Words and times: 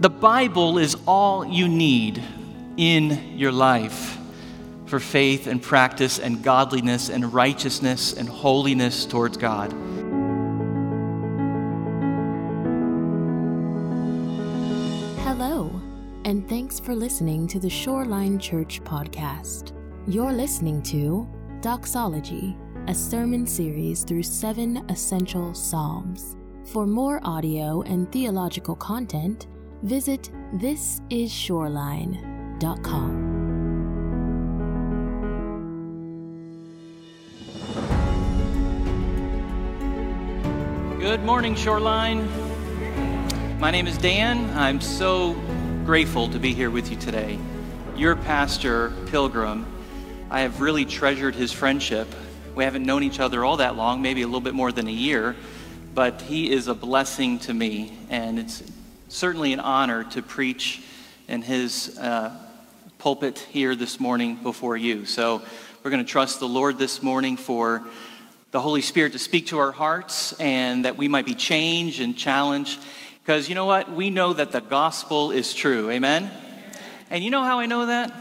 The 0.00 0.08
Bible 0.08 0.78
is 0.78 0.96
all 1.08 1.44
you 1.44 1.66
need 1.66 2.22
in 2.76 3.36
your 3.36 3.50
life 3.50 4.16
for 4.86 5.00
faith 5.00 5.48
and 5.48 5.60
practice 5.60 6.20
and 6.20 6.40
godliness 6.40 7.10
and 7.10 7.34
righteousness 7.34 8.12
and 8.12 8.28
holiness 8.28 9.04
towards 9.04 9.36
God. 9.36 9.72
Hello, 15.24 15.68
and 16.24 16.48
thanks 16.48 16.78
for 16.78 16.94
listening 16.94 17.48
to 17.48 17.58
the 17.58 17.68
Shoreline 17.68 18.38
Church 18.38 18.80
podcast. 18.84 19.72
You're 20.06 20.32
listening 20.32 20.80
to 20.82 21.28
Doxology, 21.60 22.56
a 22.86 22.94
sermon 22.94 23.48
series 23.48 24.04
through 24.04 24.22
seven 24.22 24.76
essential 24.88 25.54
Psalms. 25.54 26.36
For 26.66 26.86
more 26.86 27.18
audio 27.24 27.82
and 27.82 28.12
theological 28.12 28.76
content, 28.76 29.48
visit 29.82 30.30
thisisshoreline.com. 30.54 33.28
Good 40.98 41.24
morning, 41.24 41.54
Shoreline. 41.54 42.28
My 43.60 43.70
name 43.70 43.86
is 43.86 43.98
Dan. 43.98 44.50
I'm 44.56 44.80
so 44.80 45.34
grateful 45.84 46.28
to 46.28 46.38
be 46.38 46.52
here 46.52 46.70
with 46.70 46.90
you 46.90 46.96
today. 46.96 47.38
Your 47.96 48.14
pastor, 48.14 48.92
Pilgrim, 49.06 49.66
I 50.30 50.40
have 50.40 50.60
really 50.60 50.84
treasured 50.84 51.34
his 51.34 51.50
friendship. 51.50 52.06
We 52.54 52.64
haven't 52.64 52.84
known 52.84 53.02
each 53.02 53.20
other 53.20 53.44
all 53.44 53.56
that 53.56 53.76
long, 53.76 54.02
maybe 54.02 54.22
a 54.22 54.26
little 54.26 54.40
bit 54.40 54.54
more 54.54 54.70
than 54.70 54.86
a 54.86 54.92
year, 54.92 55.34
but 55.94 56.20
he 56.20 56.50
is 56.50 56.68
a 56.68 56.74
blessing 56.74 57.38
to 57.40 57.54
me, 57.54 57.96
and 58.10 58.38
it's 58.38 58.62
certainly 59.08 59.54
an 59.54 59.60
honor 59.60 60.04
to 60.04 60.22
preach 60.22 60.82
in 61.28 61.42
his 61.42 61.98
uh, 61.98 62.36
pulpit 62.98 63.38
here 63.38 63.74
this 63.74 63.98
morning 63.98 64.36
before 64.36 64.76
you. 64.76 65.06
So 65.06 65.42
we're 65.82 65.90
going 65.90 66.04
to 66.04 66.10
trust 66.10 66.40
the 66.40 66.48
Lord 66.48 66.78
this 66.78 67.02
morning 67.02 67.36
for 67.36 67.86
the 68.50 68.60
Holy 68.60 68.82
Spirit 68.82 69.12
to 69.12 69.18
speak 69.18 69.48
to 69.48 69.58
our 69.58 69.72
hearts 69.72 70.34
and 70.34 70.84
that 70.84 70.96
we 70.96 71.08
might 71.08 71.24
be 71.24 71.34
changed 71.34 72.00
and 72.00 72.16
challenged. 72.16 72.78
Because 73.22 73.48
you 73.48 73.54
know 73.54 73.66
what? 73.66 73.90
We 73.90 74.10
know 74.10 74.34
that 74.34 74.52
the 74.52 74.60
gospel 74.60 75.30
is 75.30 75.54
true. 75.54 75.90
Amen? 75.90 76.30
And 77.10 77.24
you 77.24 77.30
know 77.30 77.42
how 77.42 77.60
I 77.60 77.66
know 77.66 77.86
that? 77.86 78.12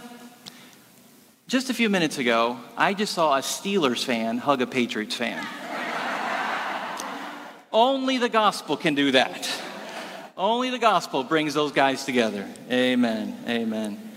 Just 1.48 1.70
a 1.70 1.74
few 1.74 1.90
minutes 1.90 2.18
ago, 2.18 2.58
I 2.78 2.94
just 2.94 3.14
saw 3.14 3.36
a 3.36 3.42
Steelers 3.42 4.04
fan 4.04 4.38
hug 4.38 4.62
a 4.62 4.68
Patriots 4.68 5.16
fan. 5.16 5.46
Only 7.74 8.18
the 8.18 8.30
gospel 8.30 8.78
can 8.78 8.96
do 8.96 9.12
that. 9.12 9.50
Only 10.38 10.70
the 10.70 10.78
gospel 10.78 11.24
brings 11.24 11.56
those 11.56 11.72
guys 11.72 12.06
together. 12.06 12.48
Amen. 12.70 13.36
Amen. 13.48 14.12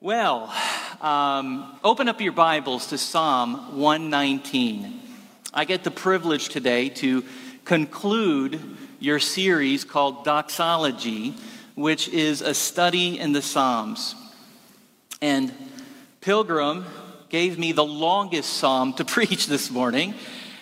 Well, 0.00 0.52
um, 1.00 1.78
open 1.84 2.08
up 2.08 2.20
your 2.20 2.32
Bibles 2.32 2.88
to 2.88 2.98
Psalm 2.98 3.78
119. 3.78 5.00
I 5.54 5.64
get 5.64 5.84
the 5.84 5.92
privilege 5.92 6.48
today 6.48 6.88
to 6.88 7.22
conclude 7.64 8.60
your 8.98 9.20
series 9.20 9.84
called 9.84 10.24
Doxology, 10.24 11.36
which 11.76 12.08
is 12.08 12.42
a 12.42 12.52
study 12.52 13.16
in 13.16 13.32
the 13.32 13.40
Psalms. 13.42 14.16
And 15.22 15.54
Pilgrim 16.22 16.86
gave 17.28 17.56
me 17.56 17.70
the 17.70 17.84
longest 17.84 18.54
psalm 18.54 18.94
to 18.94 19.04
preach 19.14 19.46
this 19.46 19.70
morning. 19.70 20.14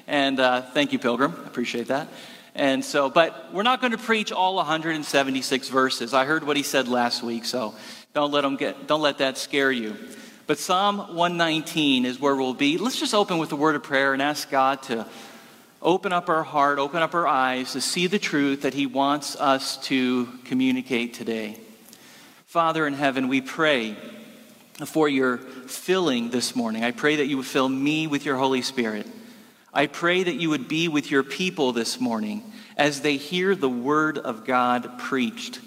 And 0.06 0.38
uh, 0.38 0.60
thank 0.60 0.92
you, 0.92 0.98
Pilgrim. 0.98 1.34
I 1.42 1.46
appreciate 1.46 1.88
that. 1.88 2.06
And 2.54 2.84
so, 2.84 3.10
but 3.10 3.52
we're 3.52 3.64
not 3.64 3.80
going 3.80 3.92
to 3.92 3.98
preach 3.98 4.30
all 4.30 4.56
176 4.56 5.68
verses. 5.68 6.14
I 6.14 6.24
heard 6.24 6.44
what 6.44 6.56
he 6.56 6.62
said 6.62 6.86
last 6.86 7.22
week, 7.22 7.44
so 7.44 7.74
don't 8.12 8.30
let, 8.30 8.44
him 8.44 8.56
get, 8.56 8.86
don't 8.86 9.00
let 9.00 9.18
that 9.18 9.36
scare 9.38 9.72
you. 9.72 9.96
But 10.46 10.58
Psalm 10.58 10.98
119 10.98 12.04
is 12.04 12.20
where 12.20 12.36
we'll 12.36 12.54
be. 12.54 12.78
Let's 12.78 13.00
just 13.00 13.14
open 13.14 13.38
with 13.38 13.50
a 13.52 13.56
word 13.56 13.74
of 13.74 13.82
prayer 13.82 14.12
and 14.12 14.22
ask 14.22 14.50
God 14.50 14.82
to 14.84 15.06
open 15.82 16.12
up 16.12 16.28
our 16.28 16.44
heart, 16.44 16.78
open 16.78 17.02
up 17.02 17.14
our 17.14 17.26
eyes 17.26 17.72
to 17.72 17.80
see 17.80 18.06
the 18.06 18.18
truth 18.18 18.62
that 18.62 18.74
He 18.74 18.86
wants 18.86 19.36
us 19.36 19.76
to 19.86 20.28
communicate 20.44 21.14
today. 21.14 21.58
Father 22.46 22.86
in 22.86 22.94
heaven, 22.94 23.26
we 23.26 23.40
pray 23.40 23.96
for 24.86 25.08
your 25.08 25.38
filling 25.38 26.30
this 26.30 26.54
morning. 26.54 26.84
I 26.84 26.92
pray 26.92 27.16
that 27.16 27.26
you 27.26 27.38
would 27.38 27.46
fill 27.46 27.68
me 27.68 28.06
with 28.06 28.24
your 28.24 28.36
Holy 28.36 28.62
Spirit. 28.62 29.06
I 29.76 29.88
pray 29.88 30.22
that 30.22 30.36
you 30.36 30.50
would 30.50 30.68
be 30.68 30.86
with 30.86 31.10
your 31.10 31.24
people 31.24 31.72
this 31.72 32.00
morning 32.00 32.44
as 32.76 33.00
they 33.00 33.16
hear 33.16 33.56
the 33.56 33.68
word 33.68 34.18
of 34.18 34.44
God 34.44 35.00
preached. 35.00 35.58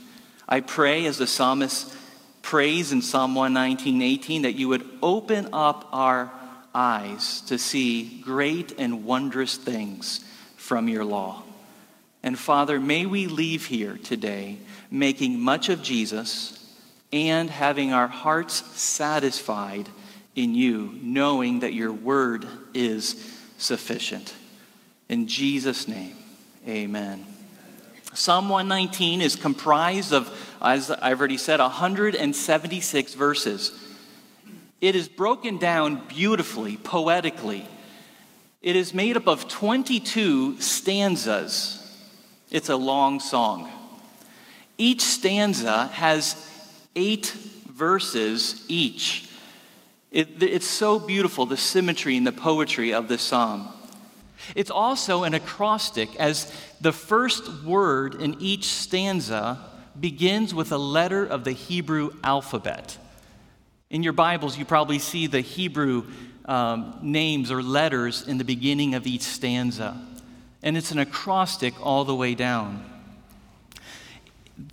I 0.48 0.62
pray 0.62 1.06
as 1.08 1.18
the 1.18 1.28
psalmist 1.28 1.94
prays 2.42 2.94
in 2.94 3.02
Psalm 3.02 3.36
119, 3.36 4.02
18, 4.02 4.42
that 4.44 4.56
you 4.56 4.70
would 4.70 4.88
open 5.04 5.50
up 5.52 5.90
our 5.92 6.32
eyes 6.74 7.42
to 7.42 7.58
see 7.58 8.22
great 8.22 8.80
and 8.80 9.04
wondrous 9.04 9.58
things 9.58 10.24
from 10.56 10.88
your 10.88 11.04
law. 11.04 11.44
And 12.24 12.40
Father, 12.40 12.80
may 12.80 13.06
we 13.06 13.28
leave 13.28 13.66
here 13.66 14.00
today 14.02 14.58
making 14.90 15.38
much 15.38 15.68
of 15.68 15.84
Jesus 15.84 16.54
and 17.12 17.50
having 17.50 17.92
our 17.92 18.08
hearts 18.08 18.64
satisfied 18.80 19.90
in 20.34 20.56
you, 20.56 20.98
knowing 21.02 21.60
that 21.60 21.74
your 21.74 21.92
word 21.92 22.48
is 22.74 23.37
sufficient. 23.58 24.34
In 25.10 25.28
Jesus' 25.28 25.88
name, 25.88 26.16
amen. 26.68 27.26
Psalm 28.14 28.50
119 28.50 29.22
is 29.22 29.36
comprised 29.36 30.14
of, 30.14 30.32
as 30.62 30.90
I've 30.90 31.20
already 31.20 31.38
said, 31.38 31.60
176 31.60 33.14
verses. 33.14 33.72
It 34.82 34.96
is 34.96 35.08
broken 35.08 35.58
down 35.58 36.08
beautifully, 36.08 36.78
poetically. 36.78 37.68
It 38.62 38.76
is 38.76 38.94
made 38.94 39.18
up 39.18 39.28
of 39.28 39.48
22 39.48 40.60
stanzas. 40.60 41.84
It's 42.50 42.70
a 42.70 42.76
long 42.76 43.20
song. 43.20 43.72
Each 44.78 45.02
stanza 45.02 45.88
has 45.88 46.36
eight 46.96 47.28
verses 47.28 48.66
each. 48.68 49.27
It, 50.12 50.42
it's 50.42 50.68
so 50.68 51.00
beautiful, 51.00 51.46
the 51.46 51.58
symmetry 51.58 52.16
and 52.18 52.26
the 52.26 52.32
poetry 52.32 52.94
of 52.94 53.08
this 53.08 53.22
psalm. 53.22 53.70
It's 54.56 54.72
also 54.72 55.24
an 55.24 55.34
acrostic, 55.34 56.16
as 56.18 56.52
the 56.80 56.94
first 56.94 57.64
word 57.64 58.16
in 58.16 58.38
each 58.40 58.66
stanza 58.66 59.60
begins 60.00 60.54
with 60.54 60.72
a 60.72 60.78
letter 60.78 61.26
of 61.26 61.44
the 61.44 61.52
Hebrew 61.52 62.12
alphabet. 62.24 62.98
In 63.90 64.04
your 64.04 64.14
Bibles, 64.14 64.58
you 64.58 64.66
probably 64.66 65.00
see 65.00 65.28
the 65.28 65.42
Hebrew 65.42 66.06
um, 66.46 67.00
names 67.02 67.52
or 67.52 67.62
letters 67.62 68.28
in 68.28 68.38
the 68.38 68.44
beginning 68.44 68.96
of 68.96 69.08
each 69.08 69.24
stanza. 69.24 70.02
And 70.64 70.78
it's 70.78 70.92
an 70.92 71.00
acrostic 71.00 71.74
all 71.86 72.06
the 72.06 72.16
way 72.16 72.36
down. 72.36 72.86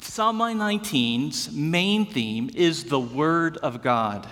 Psalm 0.01 0.39
19's 0.39 1.53
main 1.53 2.07
theme 2.07 2.51
is 2.55 2.85
the 2.85 3.01
Word 3.01 3.57
of 3.59 3.83
God. 3.83 4.27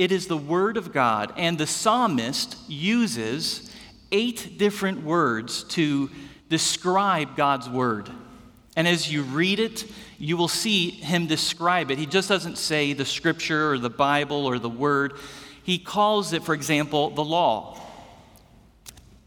It 0.00 0.12
is 0.12 0.28
the 0.28 0.36
Word 0.38 0.78
of 0.78 0.94
God, 0.94 1.34
and 1.36 1.58
the 1.58 1.66
psalmist 1.66 2.56
uses 2.66 3.70
eight 4.10 4.56
different 4.56 5.04
words 5.04 5.62
to 5.64 6.08
describe 6.48 7.36
God's 7.36 7.68
word. 7.68 8.08
And 8.76 8.88
as 8.88 9.12
you 9.12 9.22
read 9.24 9.60
it, 9.60 9.84
you 10.16 10.38
will 10.38 10.48
see 10.48 10.88
him 10.88 11.26
describe 11.26 11.90
it. 11.90 11.98
He 11.98 12.06
just 12.06 12.30
doesn't 12.30 12.56
say 12.56 12.94
the 12.94 13.04
scripture 13.04 13.72
or 13.72 13.78
the 13.78 13.90
Bible 13.90 14.46
or 14.46 14.58
the 14.58 14.70
word. 14.70 15.12
He 15.64 15.76
calls 15.76 16.32
it, 16.32 16.44
for 16.44 16.54
example, 16.54 17.10
the 17.10 17.22
law, 17.22 17.78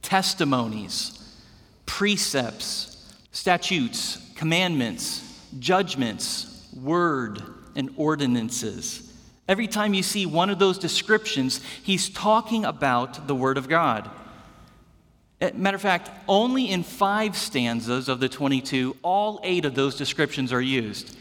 testimonies, 0.02 1.38
precepts, 1.86 3.14
statutes, 3.31 4.18
commandments, 4.36 5.40
judgments, 5.60 6.68
word, 6.74 7.44
and 7.76 7.92
ordinances. 7.96 9.12
Every 9.48 9.68
time 9.68 9.94
you 9.94 10.04
see 10.04 10.25
one 10.25 10.50
of 10.50 10.60
those 10.60 10.78
descriptions, 10.78 11.62
he's 11.84 12.10
talking 12.10 12.63
about 12.63 13.28
the 13.28 13.36
Word 13.36 13.57
of 13.57 13.68
God. 13.68 14.10
Eh, 15.42 15.51
matter 15.54 15.75
of 15.75 15.81
fact, 15.81 16.10
only 16.28 16.69
in 16.69 16.84
five 16.84 17.36
stanzas 17.36 18.07
of 18.07 18.22
the 18.22 18.30
22, 18.30 18.95
all 19.01 19.42
eight 19.44 19.66
of 19.66 19.75
those 19.75 19.95
descriptions 19.98 20.54
are 20.54 20.62
used. 20.62 21.18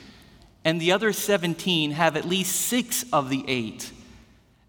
And 0.65 0.81
the 0.81 0.93
other 0.93 1.13
17 1.13 1.91
have 1.91 2.17
at 2.17 2.25
least 2.25 2.55
six 2.55 3.05
of 3.13 3.29
the 3.29 3.45
eight. 3.49 3.91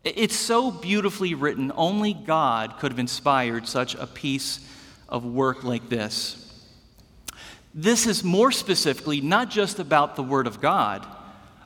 It's 0.03 0.35
so 0.35 0.71
beautifully 0.71 1.35
written, 1.35 1.71
only 1.75 2.13
God 2.13 2.77
could 2.79 2.91
have 2.91 2.99
inspired 2.99 3.67
such 3.67 3.93
a 3.95 4.07
piece 4.07 4.67
of 5.07 5.23
work 5.23 5.63
like 5.63 5.87
this. 5.89 6.39
This 7.75 8.07
is 8.07 8.23
more 8.23 8.51
specifically 8.51 9.21
not 9.21 9.51
just 9.51 9.79
about 9.79 10.15
the 10.15 10.23
Word 10.23 10.47
of 10.47 10.59
God, 10.59 11.05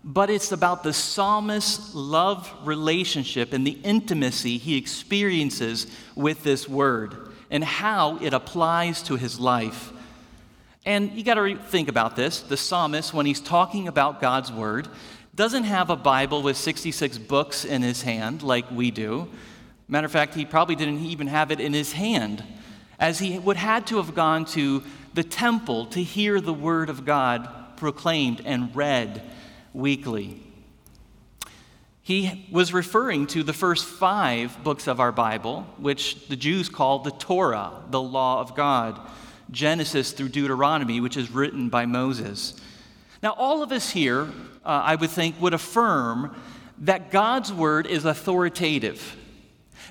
but 0.04 0.30
it's 0.30 0.52
about 0.52 0.84
the 0.84 0.94
psalmist's 0.94 1.94
love 1.94 2.54
relationship 2.64 3.54
and 3.54 3.66
the 3.66 3.78
intimacy 3.84 4.58
he 4.58 4.78
experiences 4.78 5.88
with 6.16 6.44
this 6.44 6.68
Word 6.68 7.16
and 7.50 7.64
how 7.64 8.18
it 8.18 8.34
applies 8.34 9.02
to 9.04 9.16
his 9.16 9.40
life. 9.40 9.92
And 10.86 11.12
you 11.12 11.24
got 11.24 11.36
to 11.36 11.58
think 11.58 11.90
about 11.90 12.16
this. 12.16 12.42
The 12.42 12.58
psalmist, 12.58 13.14
when 13.14 13.26
he's 13.26 13.42
talking 13.42 13.88
about 13.88 14.22
God's 14.22 14.52
word, 14.52 14.88
doesn't 15.36 15.66
have 15.66 15.90
a 15.90 15.96
Bible 15.96 16.42
with 16.42 16.58
66 16.58 17.18
books 17.18 17.66
in 17.66 17.82
his 17.82 18.02
hand 18.02 18.42
like 18.42 18.70
we 18.72 18.92
do. 18.92 19.28
Matter 19.88 20.06
of 20.06 20.12
fact, 20.12 20.34
he 20.34 20.46
probably 20.46 20.76
didn't 20.76 21.00
even 21.00 21.28
have 21.28 21.52
it 21.52 21.60
in 21.60 21.74
his 21.74 21.94
hand, 21.94 22.44
as 23.00 23.20
he 23.20 23.38
would 23.38 23.58
had 23.58 23.86
to 23.88 23.98
have 23.98 24.16
gone 24.16 24.46
to 24.46 24.84
the 25.14 25.24
temple 25.24 25.86
to 25.88 26.02
hear 26.02 26.42
the 26.42 26.54
word 26.54 26.90
of 26.90 27.06
God 27.06 27.50
proclaimed 27.78 28.42
and 28.46 28.76
read 28.76 29.22
weekly. 29.74 30.42
He 32.02 32.48
was 32.52 32.72
referring 32.72 33.28
to 33.28 33.44
the 33.44 33.52
first 33.52 33.84
five 33.84 34.64
books 34.64 34.88
of 34.88 35.02
our 35.02 35.12
Bible, 35.12 35.68
which 35.78 36.30
the 36.30 36.38
Jews 36.38 36.70
called 36.70 37.04
the 37.04 37.12
Torah, 37.12 37.84
the 37.90 38.02
law 38.02 38.40
of 38.40 38.56
God, 38.56 38.98
Genesis 39.52 40.14
through 40.14 40.30
Deuteronomy, 40.30 41.02
which 41.02 41.18
is 41.18 41.30
written 41.32 41.68
by 41.68 41.86
Moses. 41.86 42.56
Now, 43.22 43.34
all 43.34 43.62
of 43.62 43.74
us 43.74 43.90
here, 43.90 44.22
uh, 44.64 44.84
I 44.86 44.96
would 44.96 45.10
think, 45.10 45.42
would 45.42 45.54
affirm 45.54 46.34
that 46.80 47.12
God's 47.12 47.52
word 47.52 47.88
is 47.88 48.06
authoritative, 48.06 49.18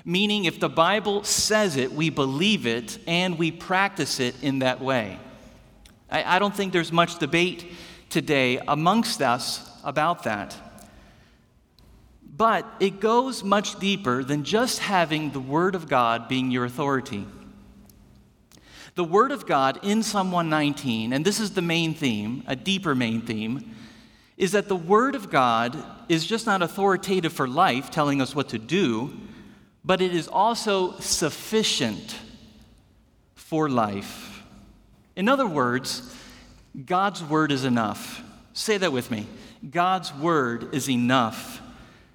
meaning 0.03 0.45
if 0.45 0.59
the 0.59 0.69
Bible 0.69 1.23
says 1.23 1.75
it, 1.75 1.91
we 1.91 2.09
believe 2.09 2.65
it 2.65 2.97
and 3.05 3.37
we 3.37 3.51
practice 3.51 4.19
it 4.19 4.35
in 4.41 4.59
that 4.59 4.81
way. 4.81 5.19
I, 6.09 6.37
I 6.37 6.39
don't 6.39 6.55
think 6.55 6.73
there's 6.73 6.91
much 6.91 7.19
debate 7.19 7.71
today 8.09 8.59
amongst 8.67 9.21
us 9.21 9.66
about 9.87 10.23
that. 10.23 10.55
But 12.35 12.67
it 12.79 12.99
goes 12.99 13.43
much 13.43 13.79
deeper 13.79 14.23
than 14.23 14.43
just 14.43 14.79
having 14.79 15.31
the 15.31 15.39
Word 15.39 15.73
of 15.73 15.87
God 15.87 16.27
being 16.27 16.51
your 16.51 16.65
authority. 16.65 17.25
The 18.93 19.03
Word 19.03 19.31
of 19.31 19.47
God 19.47 19.79
in 19.81 20.03
Psalm 20.03 20.31
119, 20.31 21.13
and 21.13 21.25
this 21.25 21.39
is 21.39 21.51
the 21.51 21.61
main 21.61 21.93
theme, 21.93 22.43
a 22.45 22.55
deeper 22.55 22.93
main 22.93 23.21
theme, 23.21 23.75
is 24.35 24.51
that 24.51 24.67
the 24.67 24.75
Word 24.75 25.15
of 25.15 25.31
God 25.31 25.81
is 26.09 26.27
just 26.27 26.45
not 26.45 26.61
authoritative 26.61 27.33
for 27.33 27.47
life, 27.47 27.89
telling 27.89 28.21
us 28.21 28.35
what 28.35 28.49
to 28.49 28.59
do, 28.59 29.13
but 29.85 30.01
it 30.01 30.13
is 30.13 30.27
also 30.27 30.99
sufficient 30.99 32.17
for 33.35 33.69
life. 33.69 34.43
In 35.15 35.29
other 35.29 35.47
words, 35.47 36.13
God's 36.85 37.23
Word 37.23 37.51
is 37.51 37.63
enough. 37.63 38.21
Say 38.53 38.77
that 38.77 38.91
with 38.91 39.09
me. 39.09 39.27
God's 39.69 40.13
Word 40.13 40.73
is 40.73 40.89
enough. 40.89 41.61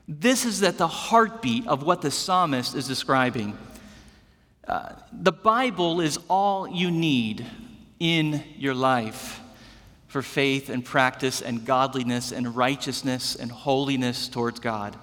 This 0.08 0.44
is 0.44 0.62
at 0.62 0.78
the 0.78 0.86
heartbeat 0.86 1.66
of 1.66 1.82
what 1.82 2.02
the 2.02 2.10
psalmist 2.10 2.74
is 2.74 2.86
describing. 2.86 3.56
Uh, 4.66 4.90
the 5.12 5.32
Bible 5.32 6.00
is 6.00 6.18
all 6.28 6.68
you 6.68 6.90
need 6.90 7.46
in 7.98 8.42
your 8.56 8.74
life 8.74 9.40
for 10.08 10.22
faith 10.22 10.68
and 10.68 10.84
practice 10.84 11.40
and 11.40 11.64
godliness 11.64 12.32
and 12.32 12.54
righteousness 12.54 13.34
and 13.34 13.50
holiness 13.50 14.28
towards 14.28 14.60
God. 14.60 14.96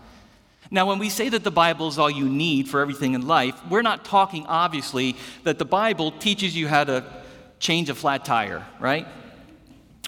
Now, 0.71 0.85
when 0.87 0.99
we 0.99 1.09
say 1.09 1.29
that 1.29 1.43
the 1.43 1.51
Bible 1.51 1.87
is 1.87 1.97
all 1.97 2.11
you 2.11 2.29
need 2.29 2.69
for 2.69 2.79
everything 2.79 3.15
in 3.15 3.25
life, 3.25 3.59
we're 3.69 3.81
not 3.81 4.05
talking, 4.05 4.45
obviously, 4.45 5.15
that 5.43 5.57
the 5.57 5.65
Bible 5.65 6.11
teaches 6.11 6.55
you 6.55 6.67
how 6.67 6.83
to 6.83 7.03
change 7.59 7.89
a 7.89 7.95
flat 7.95 8.23
tire, 8.23 8.65
right? 8.79 9.07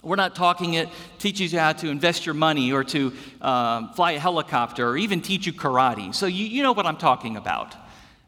We're 0.02 0.16
not 0.16 0.34
talking 0.34 0.74
it 0.74 0.88
teaches 1.18 1.52
you 1.52 1.60
how 1.60 1.72
to 1.74 1.88
invest 1.88 2.26
your 2.26 2.34
money 2.34 2.72
or 2.72 2.82
to 2.84 3.12
um, 3.40 3.92
fly 3.94 4.12
a 4.12 4.18
helicopter 4.18 4.88
or 4.88 4.96
even 4.96 5.20
teach 5.20 5.46
you 5.46 5.52
karate. 5.52 6.12
So 6.12 6.26
you, 6.26 6.44
you 6.44 6.62
know 6.64 6.72
what 6.72 6.86
I'm 6.86 6.96
talking 6.96 7.36
about. 7.36 7.76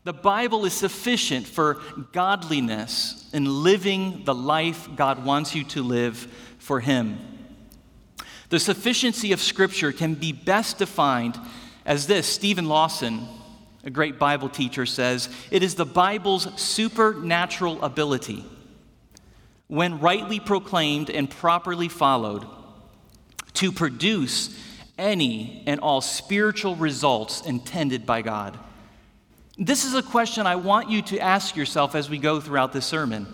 The 0.04 0.12
Bible 0.12 0.66
is 0.66 0.74
sufficient 0.74 1.46
for 1.46 1.80
godliness 2.12 3.28
and 3.32 3.48
living 3.48 4.22
the 4.24 4.34
life 4.34 4.88
God 4.94 5.24
wants 5.24 5.54
you 5.54 5.64
to 5.64 5.82
live 5.82 6.16
for 6.58 6.78
Him. 6.78 7.18
The 8.50 8.60
sufficiency 8.60 9.32
of 9.32 9.40
Scripture 9.40 9.90
can 9.92 10.14
be 10.14 10.30
best 10.30 10.78
defined 10.78 11.40
as 11.86 12.06
this 12.06 12.26
Steven 12.26 12.68
Lawson, 12.68 13.26
a 13.82 13.90
great 13.90 14.18
Bible 14.18 14.48
teacher, 14.48 14.86
says 14.86 15.28
it 15.50 15.62
is 15.62 15.74
the 15.74 15.86
Bible's 15.86 16.48
supernatural 16.60 17.82
ability, 17.82 18.44
when 19.68 20.00
rightly 20.00 20.40
proclaimed 20.40 21.10
and 21.10 21.30
properly 21.30 21.88
followed, 21.88 22.46
to 23.54 23.72
produce 23.72 24.58
any 24.98 25.62
and 25.66 25.80
all 25.80 26.00
spiritual 26.00 26.76
results 26.76 27.40
intended 27.42 28.04
by 28.04 28.22
God. 28.22 28.58
This 29.56 29.84
is 29.84 29.94
a 29.94 30.02
question 30.02 30.46
I 30.46 30.56
want 30.56 30.90
you 30.90 31.00
to 31.02 31.18
ask 31.18 31.54
yourself 31.54 31.94
as 31.94 32.10
we 32.10 32.18
go 32.18 32.40
throughout 32.40 32.72
this 32.72 32.86
sermon. 32.86 33.26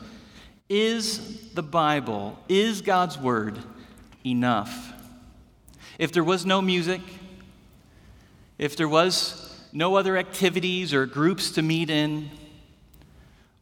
Is 0.68 1.50
the 1.52 1.62
Bible, 1.62 2.38
is 2.48 2.82
God's 2.82 3.18
Word 3.18 3.58
enough? 4.24 4.92
If 5.98 6.12
there 6.12 6.24
was 6.24 6.46
no 6.46 6.62
music, 6.62 7.00
if 8.58 8.76
there 8.76 8.88
was 8.88 9.66
no 9.72 9.96
other 9.96 10.16
activities 10.16 10.92
or 10.92 11.06
groups 11.06 11.52
to 11.52 11.62
meet 11.62 11.90
in, 11.90 12.30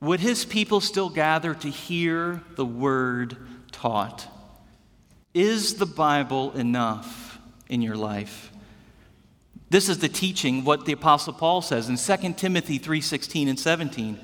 would 0.01 0.21
his 0.21 0.45
people 0.45 0.81
still 0.81 1.09
gather 1.09 1.55
to 1.55 1.69
hear 1.69 2.43
the 2.57 2.65
word 2.65 3.37
taught? 3.73 4.27
Is 5.35 5.75
the 5.75 5.87
Bible 5.87 6.53
enough 6.53 7.39
in 7.69 7.83
your 7.83 7.97
life? 7.97 8.53
This 9.71 9.89
is 9.89 9.99
the 9.99 10.09
teaching 10.09 10.65
what 10.65 10.87
the 10.87 10.93
apostle 10.93 11.33
Paul 11.33 11.61
says 11.61 11.89
in 11.89 11.97
2 11.97 12.37
Timothy 12.39 12.79
3:16 12.79 13.49
and 13.49 13.59
17. 13.59 14.19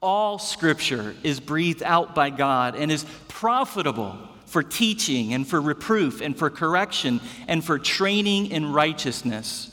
All 0.00 0.38
scripture 0.38 1.16
is 1.24 1.40
breathed 1.40 1.82
out 1.82 2.14
by 2.14 2.30
God 2.30 2.76
and 2.76 2.92
is 2.92 3.04
profitable 3.26 4.16
for 4.46 4.62
teaching 4.62 5.34
and 5.34 5.46
for 5.46 5.60
reproof 5.60 6.20
and 6.20 6.36
for 6.36 6.48
correction 6.48 7.20
and 7.48 7.64
for 7.64 7.78
training 7.78 8.46
in 8.46 8.72
righteousness, 8.72 9.70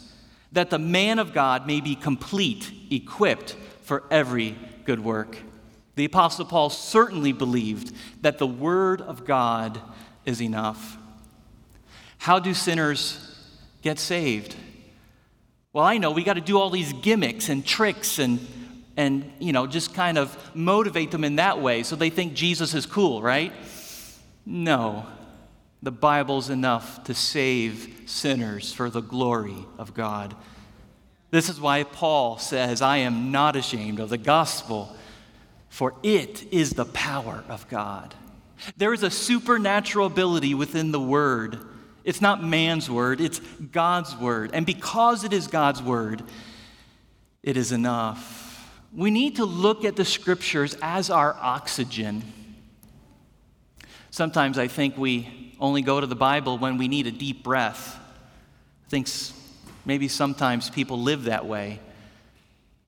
that 0.52 0.70
the 0.72 0.80
man 0.80 1.20
of 1.20 1.34
God 1.34 1.68
may 1.68 1.80
be 1.80 1.96
complete, 1.96 2.72
equipped 2.90 3.56
for 3.84 4.04
every 4.10 4.58
good 4.86 5.04
work. 5.04 5.38
The 5.96 6.06
apostle 6.06 6.46
Paul 6.46 6.70
certainly 6.70 7.32
believed 7.32 7.94
that 8.22 8.38
the 8.38 8.48
word 8.48 9.02
of 9.02 9.26
God 9.26 9.80
is 10.26 10.42
enough. 10.42 10.98
How 12.18 12.40
do 12.40 12.54
sinners 12.54 13.20
get 13.82 14.00
saved? 14.00 14.56
Well, 15.74 15.86
I 15.86 15.98
know 15.98 16.12
we 16.12 16.24
got 16.24 16.34
to 16.34 16.42
do 16.42 16.58
all 16.58 16.70
these 16.70 16.94
gimmicks 16.94 17.50
and 17.50 17.66
tricks 17.66 18.20
and 18.20 18.46
and 18.98 19.30
you 19.40 19.52
know 19.52 19.68
just 19.68 19.94
kind 19.94 20.18
of 20.18 20.56
motivate 20.56 21.12
them 21.12 21.26
in 21.26 21.36
that 21.36 21.62
way 21.62 21.84
so 21.84 21.98
they 21.98 22.10
think 22.10 22.34
Jesus 22.34 22.74
is 22.74 22.86
cool, 22.86 23.22
right? 23.22 23.52
No. 24.46 25.06
The 25.84 25.92
Bible's 25.92 26.50
enough 26.50 27.04
to 27.04 27.14
save 27.14 28.04
sinners 28.06 28.74
for 28.74 28.90
the 28.90 29.02
glory 29.02 29.66
of 29.78 29.94
God. 29.94 30.36
This 31.36 31.50
is 31.50 31.60
why 31.60 31.84
Paul 31.84 32.38
says, 32.38 32.82
I 32.82 33.00
am 33.00 33.30
not 33.30 33.58
ashamed 33.58 34.00
of 34.00 34.08
the 34.08 34.18
gospel, 34.18 34.96
for 35.68 35.94
it 36.02 36.46
is 36.54 36.70
the 36.70 36.86
power 36.86 37.44
of 37.50 37.68
God. 37.68 38.16
There 38.78 38.94
is 38.94 39.04
a 39.04 39.12
supernatural 39.12 40.08
ability 40.08 40.54
within 40.54 40.94
the 40.94 41.00
word 41.00 41.60
it's 42.06 42.22
not 42.22 42.42
man's 42.42 42.90
word, 42.90 43.20
it's 43.20 43.40
God's 43.40 44.16
word. 44.16 44.52
And 44.54 44.66
because 44.66 45.26
it 45.26 45.34
is 45.34 45.48
God's 45.48 45.84
word, 45.84 46.24
it 47.44 47.58
is 47.58 47.74
enough. 47.74 48.72
We 48.94 49.12
need 49.12 49.36
to 49.36 49.46
look 49.46 49.84
at 49.84 49.98
the 49.98 50.06
scriptures 50.06 50.78
as 50.82 51.10
our 51.10 51.36
oxygen. 51.42 52.24
Sometimes 54.10 54.58
I 54.58 54.70
think 54.70 54.98
we 54.98 55.58
only 55.60 55.82
go 55.82 56.00
to 56.00 56.08
the 56.08 56.16
Bible 56.16 56.58
when 56.58 56.78
we 56.78 56.88
need 56.88 57.08
a 57.08 57.12
deep 57.12 57.44
breath. 57.44 58.00
I 58.86 58.90
think 58.90 59.08
maybe 59.86 60.08
sometimes 60.08 60.70
people 60.70 61.00
live 61.00 61.26
that 61.26 61.46
way. 61.46 61.80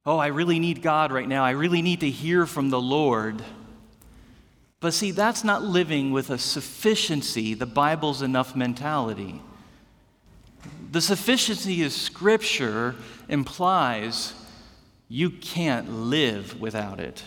Oh, 0.06 0.18
I 0.18 0.27
really 0.27 0.60
need 0.60 0.82
God 0.82 1.12
right 1.12 1.27
now. 1.27 1.44
I 1.44 1.51
really 1.51 1.82
need 1.82 2.00
to 2.00 2.10
hear 2.10 2.46
from 2.46 2.70
the 2.70 2.80
Lord. 2.80 3.44
But 4.80 4.94
see, 4.94 5.12
that's 5.12 5.44
not 5.44 5.63
living 5.63 6.12
with 6.12 6.30
a 6.30 6.38
sufficiency, 6.38 7.54
the 7.54 7.66
Bible's 7.66 8.22
enough 8.22 8.56
mentality. 8.56 9.42
The 10.92 11.01
sufficiency 11.01 11.84
of 11.84 11.92
Scripture 11.92 12.96
implies 13.27 14.34
you 15.10 15.30
can't 15.30 15.92
live 15.92 16.60
without 16.60 17.00
it. 17.00 17.24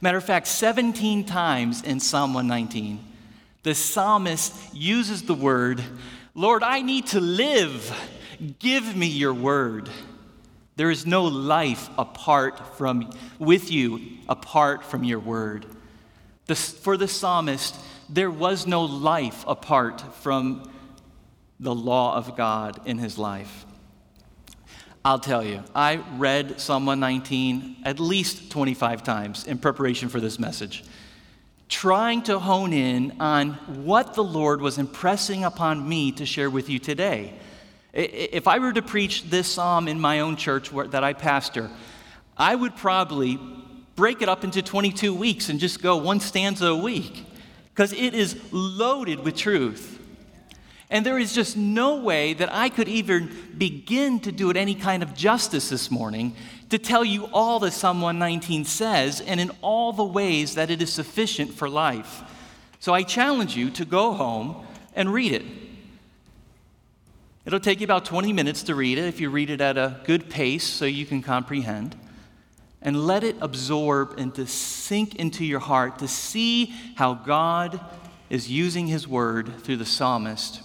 Matter 0.00 0.18
of 0.18 0.24
fact, 0.24 0.46
17 0.46 1.24
times 1.24 1.82
in 1.82 2.00
Psalm 2.00 2.34
119, 2.34 3.04
the 3.62 3.74
psalmist 3.74 4.74
uses 4.74 5.22
the 5.22 5.34
word, 5.34 5.82
Lord, 6.34 6.62
I 6.62 6.82
need 6.82 7.06
to 7.08 7.20
live. 7.20 7.94
Give 8.58 8.96
me 8.96 9.06
your 9.06 9.34
word. 9.34 9.88
There 10.76 10.90
is 10.90 11.06
no 11.06 11.24
life 11.24 11.88
apart 11.96 12.76
from 12.76 13.10
with 13.38 13.70
you 13.70 14.00
apart 14.28 14.84
from 14.84 15.04
your 15.04 15.18
word. 15.18 15.66
The, 16.46 16.54
for 16.54 16.96
the 16.96 17.08
psalmist, 17.08 17.74
there 18.08 18.30
was 18.30 18.66
no 18.66 18.84
life 18.84 19.44
apart 19.48 20.00
from 20.16 20.70
the 21.58 21.74
law 21.74 22.14
of 22.14 22.36
God 22.36 22.80
in 22.84 22.98
his 22.98 23.18
life. 23.18 23.64
I'll 25.04 25.18
tell 25.18 25.44
you, 25.44 25.62
I 25.74 26.04
read 26.16 26.60
Psalm 26.60 26.84
119 26.84 27.76
at 27.84 28.00
least 28.00 28.50
25 28.50 29.02
times 29.02 29.46
in 29.46 29.58
preparation 29.58 30.08
for 30.08 30.20
this 30.20 30.38
message. 30.38 30.84
trying 31.68 32.22
to 32.22 32.38
hone 32.38 32.72
in 32.72 33.12
on 33.18 33.52
what 33.84 34.14
the 34.14 34.22
Lord 34.22 34.60
was 34.60 34.78
impressing 34.78 35.42
upon 35.42 35.88
me 35.88 36.12
to 36.12 36.24
share 36.24 36.48
with 36.48 36.68
you 36.68 36.78
today. 36.78 37.34
If 37.96 38.46
I 38.46 38.58
were 38.58 38.74
to 38.74 38.82
preach 38.82 39.30
this 39.30 39.50
psalm 39.50 39.88
in 39.88 39.98
my 39.98 40.20
own 40.20 40.36
church 40.36 40.68
that 40.90 41.02
I 41.02 41.14
pastor, 41.14 41.70
I 42.36 42.54
would 42.54 42.76
probably 42.76 43.38
break 43.94 44.20
it 44.20 44.28
up 44.28 44.44
into 44.44 44.60
22 44.60 45.14
weeks 45.14 45.48
and 45.48 45.58
just 45.58 45.82
go 45.82 45.96
one 45.96 46.20
stanza 46.20 46.66
a 46.66 46.76
week 46.76 47.24
because 47.70 47.94
it 47.94 48.12
is 48.12 48.38
loaded 48.52 49.20
with 49.20 49.34
truth. 49.34 49.98
And 50.90 51.06
there 51.06 51.18
is 51.18 51.32
just 51.32 51.56
no 51.56 51.96
way 51.96 52.34
that 52.34 52.52
I 52.52 52.68
could 52.68 52.86
even 52.86 53.34
begin 53.56 54.20
to 54.20 54.30
do 54.30 54.50
it 54.50 54.58
any 54.58 54.74
kind 54.74 55.02
of 55.02 55.14
justice 55.14 55.70
this 55.70 55.90
morning 55.90 56.36
to 56.68 56.78
tell 56.78 57.02
you 57.02 57.30
all 57.32 57.58
that 57.60 57.72
Psalm 57.72 58.02
119 58.02 58.66
says 58.66 59.22
and 59.22 59.40
in 59.40 59.50
all 59.62 59.94
the 59.94 60.04
ways 60.04 60.54
that 60.54 60.70
it 60.70 60.82
is 60.82 60.92
sufficient 60.92 61.54
for 61.54 61.68
life. 61.68 62.22
So 62.78 62.92
I 62.92 63.04
challenge 63.04 63.56
you 63.56 63.70
to 63.70 63.86
go 63.86 64.12
home 64.12 64.66
and 64.94 65.10
read 65.10 65.32
it. 65.32 65.65
It'll 67.46 67.60
take 67.60 67.80
you 67.80 67.84
about 67.84 68.04
20 68.04 68.32
minutes 68.34 68.64
to 68.64 68.74
read 68.74 68.98
it 68.98 69.04
if 69.04 69.20
you 69.20 69.30
read 69.30 69.48
it 69.48 69.62
at 69.62 69.78
a 69.78 70.00
good 70.04 70.28
pace 70.28 70.64
so 70.64 70.84
you 70.84 71.06
can 71.06 71.22
comprehend. 71.22 71.96
And 72.82 73.06
let 73.06 73.24
it 73.24 73.36
absorb 73.40 74.18
and 74.18 74.34
to 74.34 74.46
sink 74.46 75.14
into 75.14 75.44
your 75.44 75.60
heart 75.60 76.00
to 76.00 76.08
see 76.08 76.74
how 76.96 77.14
God 77.14 77.80
is 78.28 78.50
using 78.50 78.86
His 78.86 79.08
word 79.08 79.62
through 79.62 79.76
the 79.78 79.86
psalmist 79.86 80.60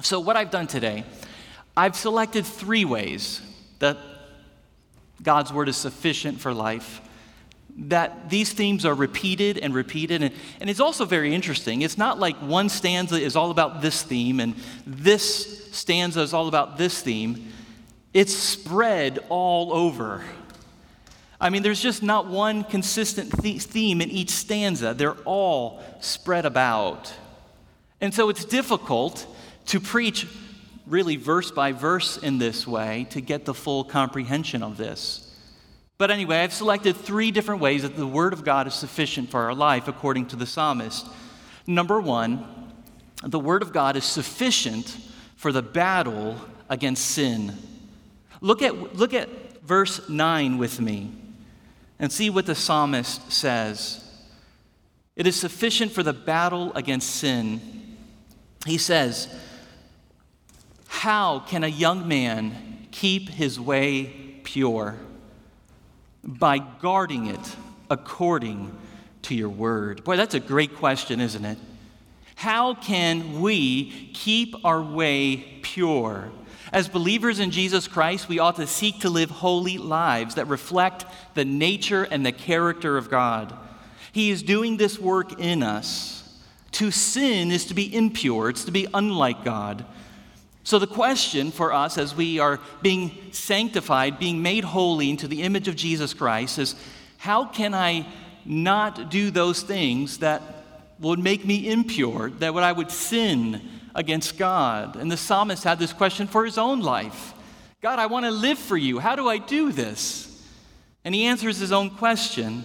so, 0.00 0.20
what 0.20 0.36
I've 0.36 0.52
done 0.52 0.68
today, 0.68 1.04
I've 1.76 1.96
selected 1.96 2.46
three 2.46 2.84
ways 2.84 3.42
that 3.80 3.98
God's 5.20 5.52
word 5.52 5.68
is 5.68 5.76
sufficient 5.76 6.40
for 6.40 6.54
life. 6.54 7.00
That 7.80 8.28
these 8.28 8.52
themes 8.52 8.84
are 8.84 8.94
repeated 8.94 9.58
and 9.58 9.72
repeated. 9.72 10.22
And, 10.22 10.34
and 10.60 10.68
it's 10.68 10.80
also 10.80 11.04
very 11.04 11.32
interesting. 11.32 11.82
It's 11.82 11.96
not 11.96 12.18
like 12.18 12.36
one 12.36 12.68
stanza 12.68 13.20
is 13.20 13.36
all 13.36 13.50
about 13.50 13.80
this 13.80 14.02
theme 14.02 14.40
and 14.40 14.54
this 14.86 15.68
stanza 15.72 16.20
is 16.20 16.34
all 16.34 16.48
about 16.48 16.76
this 16.76 17.00
theme. 17.00 17.52
It's 18.12 18.34
spread 18.34 19.24
all 19.28 19.72
over. 19.72 20.24
I 21.40 21.50
mean, 21.50 21.62
there's 21.62 21.80
just 21.80 22.02
not 22.02 22.26
one 22.26 22.64
consistent 22.64 23.30
theme 23.30 24.00
in 24.00 24.10
each 24.10 24.30
stanza, 24.30 24.94
they're 24.94 25.16
all 25.24 25.82
spread 26.00 26.46
about. 26.46 27.12
And 28.00 28.12
so 28.12 28.28
it's 28.28 28.44
difficult 28.44 29.26
to 29.66 29.80
preach 29.80 30.26
really 30.86 31.16
verse 31.16 31.50
by 31.50 31.72
verse 31.72 32.16
in 32.16 32.38
this 32.38 32.66
way 32.66 33.06
to 33.10 33.20
get 33.20 33.44
the 33.44 33.54
full 33.54 33.84
comprehension 33.84 34.62
of 34.62 34.76
this. 34.76 35.27
But 35.98 36.12
anyway, 36.12 36.38
I've 36.38 36.52
selected 36.52 36.96
three 36.96 37.32
different 37.32 37.60
ways 37.60 37.82
that 37.82 37.96
the 37.96 38.06
Word 38.06 38.32
of 38.32 38.44
God 38.44 38.68
is 38.68 38.74
sufficient 38.74 39.30
for 39.30 39.40
our 39.40 39.54
life 39.54 39.88
according 39.88 40.26
to 40.26 40.36
the 40.36 40.46
psalmist. 40.46 41.08
Number 41.66 42.00
one, 42.00 42.46
the 43.24 43.40
Word 43.40 43.62
of 43.62 43.72
God 43.72 43.96
is 43.96 44.04
sufficient 44.04 44.96
for 45.34 45.50
the 45.50 45.60
battle 45.60 46.36
against 46.68 47.04
sin. 47.04 47.56
Look 48.40 48.62
at, 48.62 48.94
look 48.94 49.12
at 49.12 49.28
verse 49.62 50.08
9 50.08 50.56
with 50.56 50.80
me 50.80 51.12
and 51.98 52.12
see 52.12 52.30
what 52.30 52.46
the 52.46 52.54
psalmist 52.54 53.32
says. 53.32 54.04
It 55.16 55.26
is 55.26 55.34
sufficient 55.34 55.90
for 55.90 56.04
the 56.04 56.12
battle 56.12 56.72
against 56.74 57.10
sin. 57.10 57.96
He 58.64 58.78
says, 58.78 59.34
how 60.86 61.40
can 61.40 61.64
a 61.64 61.68
young 61.68 62.06
man 62.06 62.86
keep 62.92 63.30
his 63.30 63.58
way 63.58 64.40
pure? 64.44 64.96
By 66.24 66.58
guarding 66.58 67.26
it 67.26 67.56
according 67.90 68.76
to 69.22 69.34
your 69.34 69.48
word. 69.48 70.04
Boy, 70.04 70.16
that's 70.16 70.34
a 70.34 70.40
great 70.40 70.76
question, 70.76 71.20
isn't 71.20 71.44
it? 71.44 71.58
How 72.34 72.74
can 72.74 73.40
we 73.40 74.10
keep 74.14 74.54
our 74.64 74.80
way 74.80 75.58
pure? 75.62 76.30
As 76.72 76.88
believers 76.88 77.40
in 77.40 77.50
Jesus 77.50 77.88
Christ, 77.88 78.28
we 78.28 78.38
ought 78.38 78.56
to 78.56 78.66
seek 78.66 79.00
to 79.00 79.10
live 79.10 79.30
holy 79.30 79.78
lives 79.78 80.34
that 80.34 80.46
reflect 80.46 81.06
the 81.34 81.44
nature 81.44 82.04
and 82.04 82.24
the 82.24 82.32
character 82.32 82.96
of 82.96 83.10
God. 83.10 83.54
He 84.12 84.30
is 84.30 84.42
doing 84.42 84.76
this 84.76 84.98
work 84.98 85.40
in 85.40 85.62
us. 85.62 86.14
To 86.72 86.90
sin 86.90 87.50
is 87.50 87.64
to 87.66 87.74
be 87.74 87.92
impure, 87.94 88.50
it's 88.50 88.64
to 88.64 88.70
be 88.70 88.86
unlike 88.92 89.44
God. 89.44 89.84
So, 90.68 90.78
the 90.78 90.86
question 90.86 91.50
for 91.50 91.72
us 91.72 91.96
as 91.96 92.14
we 92.14 92.40
are 92.40 92.60
being 92.82 93.32
sanctified, 93.32 94.18
being 94.18 94.42
made 94.42 94.64
holy 94.64 95.08
into 95.08 95.26
the 95.26 95.40
image 95.40 95.66
of 95.66 95.76
Jesus 95.76 96.12
Christ 96.12 96.58
is 96.58 96.74
how 97.16 97.46
can 97.46 97.72
I 97.72 98.06
not 98.44 99.10
do 99.10 99.30
those 99.30 99.62
things 99.62 100.18
that 100.18 100.42
would 101.00 101.20
make 101.20 101.46
me 101.46 101.70
impure, 101.70 102.28
that 102.40 102.52
would, 102.52 102.64
I 102.64 102.72
would 102.72 102.90
sin 102.90 103.66
against 103.94 104.36
God? 104.36 104.96
And 104.96 105.10
the 105.10 105.16
psalmist 105.16 105.64
had 105.64 105.78
this 105.78 105.94
question 105.94 106.26
for 106.26 106.44
his 106.44 106.58
own 106.58 106.80
life 106.80 107.32
God, 107.80 107.98
I 107.98 108.04
want 108.04 108.26
to 108.26 108.30
live 108.30 108.58
for 108.58 108.76
you. 108.76 108.98
How 108.98 109.16
do 109.16 109.26
I 109.26 109.38
do 109.38 109.72
this? 109.72 110.46
And 111.02 111.14
he 111.14 111.24
answers 111.24 111.56
his 111.56 111.72
own 111.72 111.88
question. 111.88 112.62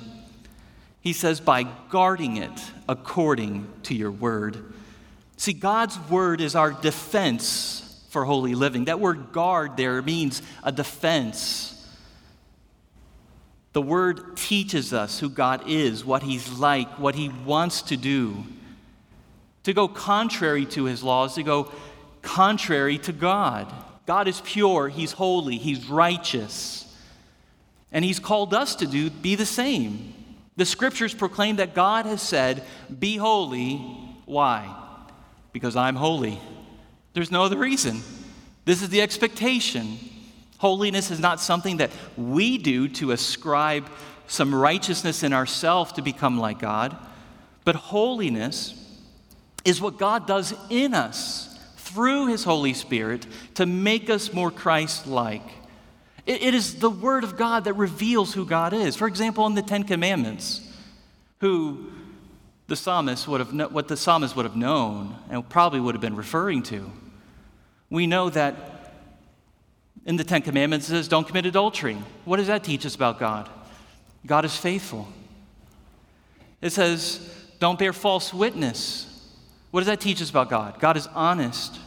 He 0.99 1.13
says, 1.13 1.39
by 1.39 1.63
guarding 1.89 2.35
it 2.35 2.65
according 2.89 3.71
to 3.83 3.95
your 3.95 4.11
word. 4.11 4.73
See, 5.37 5.53
God's 5.53 5.97
word 6.09 6.41
is 6.41 6.53
our 6.53 6.73
defense 6.73 7.79
for 8.13 8.23
holy 8.23 8.55
living. 8.55 8.85
That 8.85 8.99
word 8.99 9.33
guard 9.33 9.75
there 9.75 10.01
means 10.01 10.41
a 10.63 10.71
defense. 10.71 11.71
The 13.73 13.81
word 13.81 14.37
teaches 14.37 14.93
us 14.93 15.19
who 15.19 15.29
God 15.29 15.67
is, 15.67 16.05
what 16.05 16.21
He's 16.21 16.47
like, 16.57 16.99
what 16.99 17.15
He 17.15 17.29
wants 17.29 17.81
to 17.83 17.97
do. 17.97 18.45
To 19.63 19.73
go 19.73 19.87
contrary 19.87 20.65
to 20.67 20.85
His 20.85 21.03
laws, 21.03 21.35
to 21.35 21.43
go 21.43 21.71
contrary 22.21 22.99
to 22.99 23.11
God. 23.11 23.73
God 24.05 24.27
is 24.27 24.41
pure, 24.41 24.89
He's 24.89 25.13
holy, 25.13 25.57
He's 25.57 25.89
righteous. 25.89 26.85
And 27.91 28.05
He's 28.05 28.19
called 28.19 28.53
us 28.53 28.75
to 28.75 28.85
do, 28.85 29.09
be 29.09 29.33
the 29.33 29.45
same. 29.45 30.13
The 30.55 30.65
scriptures 30.65 31.15
proclaim 31.15 31.55
that 31.55 31.73
God 31.73 32.05
has 32.05 32.21
said, 32.21 32.63
Be 32.99 33.17
holy. 33.17 33.77
Why? 34.25 34.71
Because 35.51 35.75
I'm 35.75 35.95
holy. 35.95 36.39
There's 37.13 37.31
no 37.31 37.43
other 37.43 37.57
reason. 37.57 38.01
This 38.65 38.81
is 38.81 38.89
the 38.89 39.01
expectation. 39.01 39.97
Holiness 40.57 41.11
is 41.11 41.19
not 41.19 41.39
something 41.39 41.77
that 41.77 41.91
we 42.17 42.57
do 42.57 42.87
to 42.89 43.11
ascribe 43.11 43.87
some 44.27 44.55
righteousness 44.55 45.21
in 45.23 45.33
ourselves 45.33 45.91
to 45.93 46.01
become 46.01 46.39
like 46.39 46.59
God, 46.59 46.95
but 47.65 47.75
holiness 47.75 48.73
is 49.65 49.81
what 49.81 49.97
God 49.97 50.27
does 50.27 50.53
in 50.69 50.93
us 50.93 51.49
through 51.77 52.27
His 52.27 52.43
Holy 52.43 52.73
Spirit 52.73 53.27
to 53.55 53.65
make 53.65 54.09
us 54.09 54.33
more 54.33 54.49
Christ 54.49 55.05
like. 55.05 55.43
It 56.25 56.53
is 56.53 56.75
the 56.75 56.89
Word 56.89 57.25
of 57.25 57.35
God 57.35 57.65
that 57.65 57.73
reveals 57.73 58.33
who 58.33 58.45
God 58.45 58.71
is. 58.71 58.95
For 58.95 59.07
example, 59.07 59.45
in 59.45 59.55
the 59.55 59.61
Ten 59.61 59.83
Commandments, 59.83 60.71
who 61.41 61.91
the 62.67 62.77
psalmist 62.77 63.27
would 63.27 63.41
have, 63.41 63.73
what 63.73 63.89
the 63.89 63.97
psalmist 63.97 64.33
would 64.37 64.45
have 64.45 64.55
known 64.55 65.17
and 65.29 65.47
probably 65.47 65.81
would 65.81 65.95
have 65.95 66.01
been 66.01 66.15
referring 66.15 66.63
to 66.63 66.89
we 67.93 68.07
know 68.07 68.27
that 68.27 68.55
in 70.03 70.15
the 70.15 70.23
Ten 70.23 70.41
Commandments 70.41 70.87
it 70.87 70.93
says, 70.93 71.07
don't 71.07 71.27
commit 71.27 71.45
adultery. 71.45 71.95
What 72.25 72.37
does 72.37 72.47
that 72.47 72.63
teach 72.63 72.87
us 72.87 72.95
about 72.95 73.19
God? 73.19 73.47
God 74.25 74.45
is 74.45 74.57
faithful. 74.57 75.07
It 76.59 76.71
says, 76.71 77.31
don't 77.59 77.77
bear 77.77 77.93
false 77.93 78.33
witness. 78.33 79.29
What 79.69 79.81
does 79.81 79.87
that 79.87 80.01
teach 80.01 80.23
us 80.23 80.31
about 80.31 80.49
God? 80.49 80.79
God 80.79 80.97
is 80.97 81.05
honest. 81.13 81.79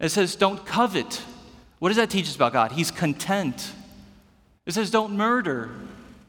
It 0.00 0.08
says, 0.08 0.34
don't 0.34 0.66
covet. 0.66 1.22
What 1.78 1.90
does 1.90 1.96
that 1.96 2.10
teach 2.10 2.26
us 2.26 2.34
about 2.34 2.52
God? 2.52 2.72
He's 2.72 2.90
content. 2.90 3.70
It 4.66 4.72
says, 4.72 4.90
don't 4.90 5.16
murder. 5.16 5.70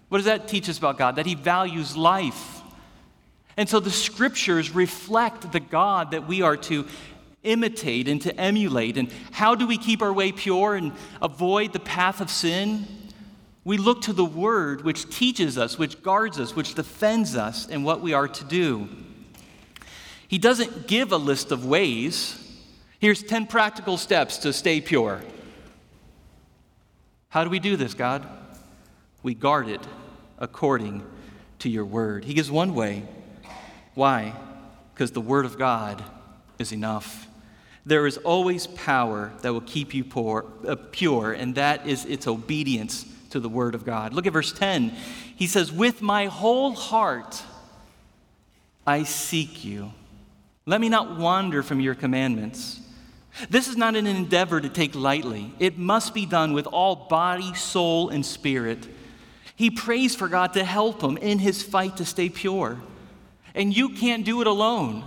What 0.10 0.20
does 0.20 0.26
that 0.26 0.48
teach 0.48 0.70
us 0.70 0.78
about 0.78 1.00
God? 1.00 1.16
That 1.16 1.26
He 1.26 1.34
values 1.34 1.98
life. 1.98 2.62
And 3.58 3.68
so 3.68 3.80
the 3.80 3.90
scriptures 3.90 4.70
reflect 4.70 5.52
the 5.52 5.60
God 5.60 6.12
that 6.12 6.28
we 6.28 6.44
are 6.44 6.58
to 6.58 6.86
imitate 7.44 8.08
and 8.08 8.22
to 8.22 8.36
emulate. 8.40 8.98
And 8.98 9.12
how 9.32 9.56
do 9.56 9.68
we 9.68 9.78
keep 9.78 10.02
our 10.02 10.14
way 10.14 10.32
pure 10.32 10.76
and 10.76 10.92
avoid 11.22 11.74
the 11.74 11.80
path 11.80 12.22
of 12.22 12.30
sin? 12.30 12.88
We 13.64 13.78
look 13.78 14.02
to 14.04 14.14
the 14.14 14.26
Word, 14.26 14.84
which 14.84 15.10
teaches 15.10 15.58
us, 15.58 15.78
which 15.78 16.02
guards 16.04 16.40
us, 16.40 16.56
which 16.56 16.76
defends 16.76 17.36
us 17.36 17.68
in 17.68 17.84
what 17.84 18.02
we 18.02 18.14
are 18.14 18.28
to 18.28 18.44
do. 18.44 18.90
He 20.28 20.38
doesn't 20.38 20.88
give 20.88 21.12
a 21.12 21.18
list 21.18 21.52
of 21.52 21.66
ways. 21.66 22.40
Here's 23.00 23.24
10 23.24 23.48
practical 23.48 23.98
steps 23.98 24.38
to 24.40 24.52
stay 24.52 24.82
pure. 24.82 25.22
How 27.30 27.44
do 27.44 27.50
we 27.50 27.60
do 27.60 27.76
this, 27.76 27.94
God? 27.94 28.28
We 29.22 29.34
guard 29.34 29.68
it 29.68 29.82
according 30.40 31.04
to 31.60 31.70
your 31.70 31.86
word. 31.86 32.26
He 32.26 32.34
gives 32.34 32.52
one 32.52 32.76
way. 32.76 33.04
Why? 33.94 34.34
Because 34.94 35.12
the 35.12 35.22
word 35.22 35.46
of 35.46 35.58
God 35.58 36.04
is 36.60 36.72
enough. 36.72 37.28
There 37.86 38.08
is 38.08 38.18
always 38.18 38.68
power 38.68 39.34
that 39.42 39.52
will 39.52 39.62
keep 39.62 39.94
you 39.94 40.04
poor, 40.04 40.46
uh, 40.68 40.76
pure, 40.92 41.34
and 41.34 41.56
that 41.56 41.86
is 41.86 42.06
its 42.06 42.28
obedience 42.28 43.06
to 43.32 43.40
the 43.40 43.50
Word 43.50 43.76
of 43.76 43.86
God. 43.86 44.14
Look 44.14 44.26
at 44.26 44.34
verse 44.34 44.54
10. 44.54 44.94
He 45.36 45.48
says, 45.48 45.72
With 45.72 46.02
my 46.02 46.28
whole 46.28 46.74
heart 46.74 47.44
I 48.86 49.04
seek 49.04 49.66
you. 49.66 49.92
Let 50.66 50.80
me 50.80 50.90
not 50.90 51.18
wander 51.18 51.64
from 51.64 51.80
your 51.80 51.96
commandments. 51.96 52.80
This 53.50 53.68
is 53.68 53.76
not 53.76 53.96
an 53.96 54.08
endeavor 54.08 54.62
to 54.62 54.70
take 54.70 54.96
lightly. 54.96 55.54
It 55.60 55.78
must 55.78 56.14
be 56.14 56.26
done 56.26 56.54
with 56.54 56.68
all 56.68 56.96
body, 56.96 57.54
soul, 57.56 58.10
and 58.10 58.26
spirit. 58.26 58.88
He 59.56 59.70
prays 59.70 60.16
for 60.16 60.28
God 60.28 60.54
to 60.54 60.64
help 60.64 61.02
him 61.02 61.18
in 61.18 61.40
his 61.40 61.64
fight 61.64 61.98
to 61.98 62.06
stay 62.06 62.30
pure. 62.30 62.80
And 63.56 63.76
you 63.76 63.90
can't 63.90 64.26
do 64.26 64.42
it 64.42 64.48
alone. 64.48 65.04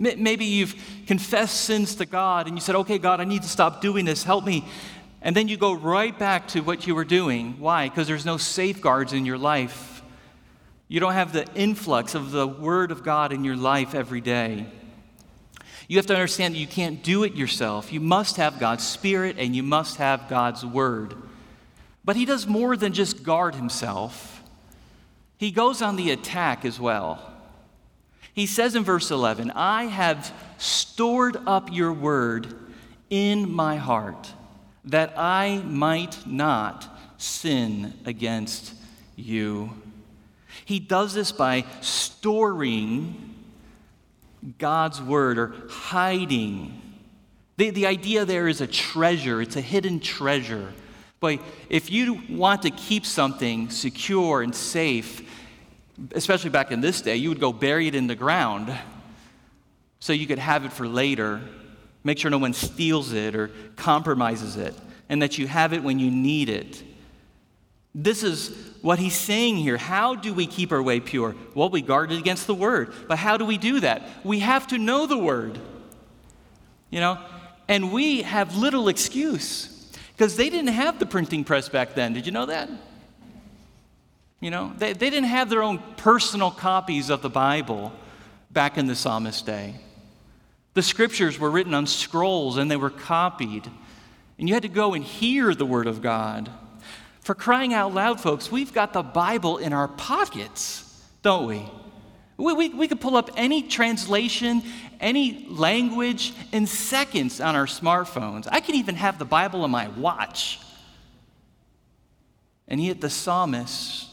Maybe 0.00 0.46
you've 0.46 0.74
confessed 1.06 1.60
sins 1.60 1.94
to 1.96 2.06
God 2.06 2.46
and 2.46 2.56
you 2.56 2.62
said, 2.62 2.74
okay, 2.74 2.96
God, 2.96 3.20
I 3.20 3.24
need 3.24 3.42
to 3.42 3.48
stop 3.48 3.82
doing 3.82 4.06
this. 4.06 4.24
Help 4.24 4.46
me. 4.46 4.64
And 5.20 5.36
then 5.36 5.46
you 5.46 5.58
go 5.58 5.74
right 5.74 6.18
back 6.18 6.48
to 6.48 6.60
what 6.60 6.86
you 6.86 6.94
were 6.94 7.04
doing. 7.04 7.56
Why? 7.58 7.86
Because 7.86 8.06
there's 8.06 8.24
no 8.24 8.38
safeguards 8.38 9.12
in 9.12 9.26
your 9.26 9.36
life. 9.36 10.02
You 10.88 11.00
don't 11.00 11.12
have 11.12 11.34
the 11.34 11.46
influx 11.54 12.14
of 12.14 12.30
the 12.30 12.46
Word 12.46 12.90
of 12.90 13.04
God 13.04 13.30
in 13.30 13.44
your 13.44 13.56
life 13.56 13.94
every 13.94 14.22
day. 14.22 14.64
You 15.86 15.98
have 15.98 16.06
to 16.06 16.14
understand 16.14 16.54
that 16.54 16.58
you 16.58 16.66
can't 16.66 17.02
do 17.02 17.22
it 17.24 17.34
yourself. 17.34 17.92
You 17.92 18.00
must 18.00 18.38
have 18.38 18.58
God's 18.58 18.86
Spirit 18.86 19.36
and 19.38 19.54
you 19.54 19.62
must 19.62 19.98
have 19.98 20.30
God's 20.30 20.64
Word. 20.64 21.14
But 22.06 22.16
He 22.16 22.24
does 22.24 22.46
more 22.46 22.74
than 22.74 22.94
just 22.94 23.22
guard 23.22 23.54
Himself, 23.54 24.42
He 25.36 25.50
goes 25.50 25.82
on 25.82 25.96
the 25.96 26.10
attack 26.10 26.64
as 26.64 26.80
well. 26.80 27.29
He 28.40 28.46
says 28.46 28.74
in 28.74 28.84
verse 28.84 29.10
11, 29.10 29.50
I 29.50 29.84
have 29.84 30.32
stored 30.56 31.36
up 31.46 31.70
your 31.70 31.92
word 31.92 32.46
in 33.10 33.52
my 33.52 33.76
heart 33.76 34.32
that 34.86 35.12
I 35.18 35.58
might 35.66 36.26
not 36.26 36.88
sin 37.18 37.92
against 38.06 38.72
you. 39.14 39.74
He 40.64 40.80
does 40.80 41.12
this 41.12 41.32
by 41.32 41.66
storing 41.82 43.34
God's 44.56 45.02
word 45.02 45.36
or 45.36 45.52
hiding. 45.68 46.80
The, 47.58 47.68
the 47.68 47.84
idea 47.84 48.24
there 48.24 48.48
is 48.48 48.62
a 48.62 48.66
treasure, 48.66 49.42
it's 49.42 49.56
a 49.56 49.60
hidden 49.60 50.00
treasure. 50.00 50.72
But 51.20 51.40
if 51.68 51.90
you 51.90 52.22
want 52.30 52.62
to 52.62 52.70
keep 52.70 53.04
something 53.04 53.68
secure 53.68 54.40
and 54.40 54.54
safe, 54.54 55.29
especially 56.12 56.50
back 56.50 56.70
in 56.72 56.80
this 56.80 57.00
day, 57.00 57.16
you 57.16 57.28
would 57.28 57.40
go 57.40 57.52
bury 57.52 57.86
it 57.86 57.94
in 57.94 58.06
the 58.06 58.14
ground 58.14 58.76
so 59.98 60.12
you 60.12 60.26
could 60.26 60.38
have 60.38 60.64
it 60.64 60.72
for 60.72 60.88
later 60.88 61.40
Make 62.02 62.18
sure 62.18 62.30
no 62.30 62.38
one 62.38 62.54
steals 62.54 63.12
it 63.12 63.34
or 63.34 63.50
compromises 63.76 64.56
it, 64.56 64.74
and 65.08 65.20
that 65.22 65.36
you 65.38 65.46
have 65.46 65.72
it 65.72 65.82
when 65.82 65.98
you 65.98 66.10
need 66.10 66.48
it. 66.48 66.82
This 67.94 68.22
is 68.22 68.56
what 68.80 68.98
he's 68.98 69.16
saying 69.16 69.56
here. 69.56 69.76
How 69.76 70.14
do 70.14 70.32
we 70.32 70.46
keep 70.46 70.72
our 70.72 70.82
way 70.82 71.00
pure? 71.00 71.34
Well, 71.54 71.68
we 71.68 71.82
guard 71.82 72.12
it 72.12 72.18
against 72.18 72.46
the 72.46 72.54
word. 72.54 72.94
But 73.08 73.18
how 73.18 73.36
do 73.36 73.44
we 73.44 73.58
do 73.58 73.80
that? 73.80 74.02
We 74.24 74.38
have 74.38 74.68
to 74.68 74.78
know 74.78 75.06
the 75.06 75.18
word. 75.18 75.58
You 76.88 77.00
know? 77.00 77.18
And 77.68 77.92
we 77.92 78.22
have 78.22 78.56
little 78.56 78.88
excuse 78.88 79.92
because 80.16 80.36
they 80.36 80.48
didn't 80.48 80.72
have 80.72 80.98
the 80.98 81.06
printing 81.06 81.44
press 81.44 81.68
back 81.68 81.94
then. 81.94 82.12
Did 82.12 82.26
you 82.26 82.32
know 82.32 82.46
that? 82.46 82.70
You 84.40 84.50
know, 84.50 84.72
they, 84.78 84.94
they 84.94 85.10
didn't 85.10 85.28
have 85.28 85.50
their 85.50 85.62
own 85.62 85.78
personal 85.96 86.50
copies 86.50 87.10
of 87.10 87.20
the 87.20 87.28
Bible 87.28 87.92
back 88.50 88.78
in 88.78 88.86
the 88.86 88.94
psalmist 88.94 89.44
day. 89.44 89.76
The 90.72 90.82
scriptures 90.82 91.38
were 91.38 91.50
written 91.50 91.74
on 91.74 91.86
scrolls 91.86 92.56
and 92.56 92.70
they 92.70 92.76
were 92.76 92.90
copied. 92.90 93.70
And 94.38 94.48
you 94.48 94.54
had 94.54 94.62
to 94.62 94.68
go 94.68 94.94
and 94.94 95.04
hear 95.04 95.54
the 95.54 95.66
word 95.66 95.86
of 95.86 96.00
God. 96.00 96.50
For 97.20 97.34
crying 97.34 97.74
out 97.74 97.92
loud, 97.92 98.20
folks, 98.20 98.50
we've 98.50 98.72
got 98.72 98.94
the 98.94 99.02
Bible 99.02 99.58
in 99.58 99.74
our 99.74 99.88
pockets, 99.88 101.04
don't 101.22 101.46
we? 101.46 101.62
We, 102.38 102.54
we, 102.54 102.68
we 102.70 102.88
could 102.88 103.02
pull 103.02 103.16
up 103.16 103.30
any 103.36 103.62
translation, 103.62 104.62
any 104.98 105.46
language 105.50 106.32
in 106.52 106.66
seconds 106.66 107.38
on 107.42 107.54
our 107.54 107.66
smartphones. 107.66 108.48
I 108.50 108.60
can 108.60 108.76
even 108.76 108.94
have 108.94 109.18
the 109.18 109.26
Bible 109.26 109.64
on 109.64 109.70
my 109.70 109.88
watch. 109.88 110.60
And 112.66 112.82
yet 112.82 113.02
the 113.02 113.10
psalmist 113.10 114.09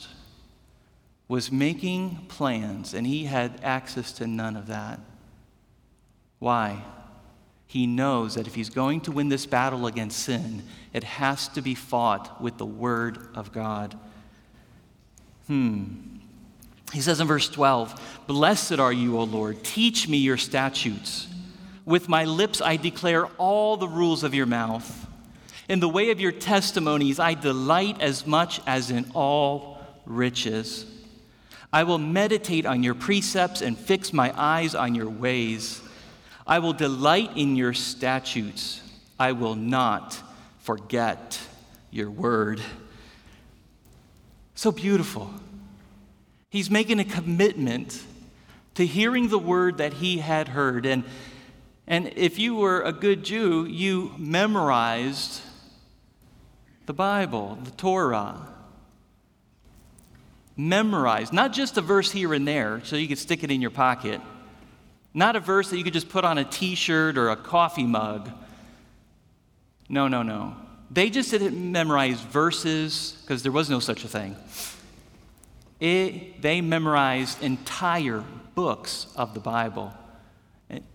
was 1.28 1.52
making 1.52 2.26
plans, 2.30 2.94
and 2.94 3.06
he 3.06 3.26
had 3.26 3.60
access 3.64 4.12
to 4.14 4.28
none 4.28 4.56
of 4.56 4.68
that. 4.68 5.00
Why? 6.40 6.84
He 7.66 7.86
knows 7.86 8.36
that 8.36 8.48
if 8.48 8.56
he's 8.56 8.70
going 8.70 9.02
to 9.02 9.12
win 9.12 9.28
this 9.28 9.46
battle 9.46 9.88
against 9.88 10.20
sin, 10.20 10.64
it 10.94 11.04
has 11.04 11.50
to 11.50 11.62
be 11.62 11.76
fought 11.76 12.42
with 12.42 12.58
the 12.58 12.66
Word 12.66 13.18
of 13.36 13.52
God. 13.52 13.98
Hmm. 15.48 15.86
He 16.94 17.02
says 17.02 17.20
in 17.20 17.28
verse 17.28 17.50
12, 17.50 18.24
Blessed 18.28 18.80
are 18.80 18.94
you, 18.94 19.18
O 19.18 19.24
Lord. 19.24 19.64
Teach 19.64 20.08
me 20.08 20.18
your 20.18 20.38
statutes. 20.38 21.28
With 21.84 22.08
my 22.08 22.24
lips 22.24 22.62
I 22.62 22.78
declare 22.78 23.26
all 23.38 23.76
the 23.76 23.88
rules 23.88 24.24
of 24.24 24.34
your 24.34 24.46
mouth. 24.46 25.06
In 25.68 25.82
the 25.82 25.90
way 25.90 26.12
of 26.12 26.22
your 26.22 26.32
testimonies 26.32 27.20
I 27.20 27.34
delight 27.34 28.02
as 28.02 28.26
much 28.26 28.62
as 28.66 28.92
in 28.92 29.12
all 29.14 29.82
riches. 30.06 30.86
I 31.72 31.84
will 31.84 31.98
meditate 31.98 32.66
on 32.66 32.84
your 32.84 32.96
precepts 32.96 33.62
and 33.62 33.78
fix 33.78 34.14
my 34.14 34.34
eyes 34.36 34.74
on 34.74 34.96
your 34.96 35.10
ways. 35.10 35.82
I 36.46 36.60
will 36.60 36.74
delight 36.74 37.32
in 37.36 37.56
your 37.56 37.74
statutes. 37.74 38.82
I 39.20 39.34
will 39.34 39.56
not 39.56 40.22
forget 40.60 41.40
your 41.92 42.10
word. 42.10 42.62
So 44.56 44.72
beautiful. 44.72 45.34
He's 46.50 46.72
making 46.72 47.00
a 47.00 47.06
commitment 47.06 48.02
to 48.76 48.86
hearing 48.86 49.28
the 49.28 49.40
word 49.40 49.80
that 49.80 49.94
he 49.94 50.20
had 50.20 50.50
heard. 50.50 50.86
And, 50.86 51.04
and 51.86 52.14
if 52.16 52.40
you 52.40 52.56
were 52.56 52.82
a 52.82 52.94
good 52.94 53.24
Jew, 53.24 53.66
you 53.66 54.14
memorized 54.18 55.42
the 56.86 56.94
Bible, 56.94 57.58
the 57.64 57.72
Torah. 57.72 58.48
Memorized, 60.58 61.32
not 61.32 61.54
just 61.54 61.78
a 61.78 61.82
verse 61.82 62.12
here 62.12 62.34
and 62.34 62.48
there 62.48 62.82
so 62.84 62.96
you 62.96 63.08
could 63.08 63.20
stick 63.20 63.44
it 63.44 63.52
in 63.52 63.62
your 63.62 63.72
pocket 63.72 64.20
not 65.18 65.36
a 65.36 65.40
verse 65.40 65.72
that 65.72 65.78
you 65.80 65.84
could 65.84 65.94
just 65.94 66.10
put 66.10 66.24
on 66.24 66.38
a 66.38 66.46
t 66.46 66.76
shirt 66.76 67.18
or 67.18 67.30
a 67.30 67.36
coffee 67.36 67.88
mug. 67.88 68.30
No, 69.90 70.08
no, 70.08 70.22
no. 70.22 70.56
They 70.92 71.10
just 71.10 71.32
didn't 71.32 71.72
memorize 71.72 72.22
verses 72.22 73.18
because 73.22 73.42
there 73.42 73.52
was 73.52 73.68
no 73.68 73.80
such 73.80 74.04
a 74.04 74.08
thing. 74.08 74.36
It, 75.80 76.40
they 76.44 76.62
memorized 76.62 77.42
entire 77.42 78.24
books 78.54 79.08
of 79.16 79.34
the 79.34 79.40
Bible. 79.40 79.92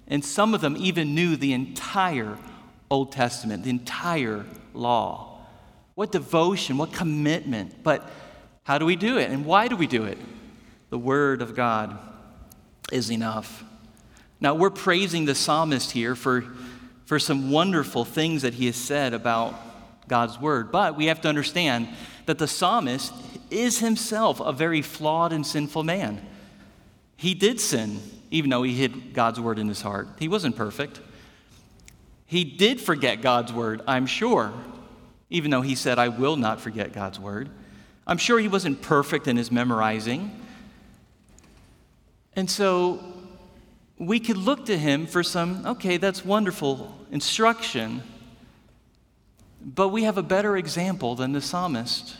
And 0.06 0.24
some 0.24 0.54
of 0.54 0.60
them 0.60 0.76
even 0.78 1.16
knew 1.16 1.34
the 1.34 1.52
entire 1.52 2.38
Old 2.90 3.10
Testament, 3.10 3.64
the 3.64 3.70
entire 3.70 4.46
law. 4.72 5.40
What 5.96 6.12
devotion, 6.12 6.78
what 6.78 6.92
commitment. 6.92 7.82
But 7.82 8.08
how 8.64 8.78
do 8.78 8.86
we 8.86 8.96
do 8.96 9.18
it? 9.18 9.30
And 9.30 9.44
why 9.44 9.68
do 9.68 9.76
we 9.76 9.86
do 9.86 10.04
it? 10.04 10.18
The 10.90 10.98
Word 10.98 11.42
of 11.42 11.54
God 11.54 11.98
is 12.92 13.10
enough. 13.10 13.64
Now, 14.40 14.54
we're 14.54 14.70
praising 14.70 15.24
the 15.24 15.34
psalmist 15.34 15.92
here 15.92 16.14
for, 16.14 16.44
for 17.06 17.18
some 17.18 17.50
wonderful 17.50 18.04
things 18.04 18.42
that 18.42 18.54
he 18.54 18.66
has 18.66 18.76
said 18.76 19.14
about 19.14 19.54
God's 20.08 20.40
word, 20.40 20.72
but 20.72 20.96
we 20.96 21.06
have 21.06 21.20
to 21.22 21.28
understand 21.28 21.88
that 22.26 22.38
the 22.38 22.48
psalmist 22.48 23.14
is 23.50 23.78
himself 23.78 24.40
a 24.40 24.52
very 24.52 24.82
flawed 24.82 25.32
and 25.32 25.46
sinful 25.46 25.84
man. 25.84 26.20
He 27.16 27.34
did 27.34 27.60
sin, 27.60 28.00
even 28.30 28.50
though 28.50 28.62
he 28.62 28.74
hid 28.74 29.14
God's 29.14 29.40
word 29.40 29.58
in 29.58 29.68
his 29.68 29.80
heart. 29.80 30.08
He 30.18 30.28
wasn't 30.28 30.56
perfect. 30.56 31.00
He 32.26 32.44
did 32.44 32.80
forget 32.80 33.22
God's 33.22 33.52
word, 33.52 33.82
I'm 33.86 34.06
sure, 34.06 34.52
even 35.30 35.50
though 35.50 35.60
he 35.60 35.74
said, 35.74 35.98
I 35.98 36.08
will 36.08 36.36
not 36.36 36.60
forget 36.60 36.92
God's 36.92 37.20
word. 37.20 37.48
I'm 38.12 38.18
sure 38.18 38.38
he 38.38 38.46
wasn't 38.46 38.82
perfect 38.82 39.26
in 39.26 39.38
his 39.38 39.50
memorizing. 39.50 40.38
And 42.36 42.50
so 42.50 43.02
we 43.96 44.20
could 44.20 44.36
look 44.36 44.66
to 44.66 44.76
him 44.76 45.06
for 45.06 45.22
some, 45.22 45.64
okay, 45.64 45.96
that's 45.96 46.22
wonderful 46.22 46.94
instruction, 47.10 48.02
but 49.64 49.88
we 49.88 50.02
have 50.02 50.18
a 50.18 50.22
better 50.22 50.58
example 50.58 51.14
than 51.14 51.32
the 51.32 51.40
psalmist. 51.40 52.14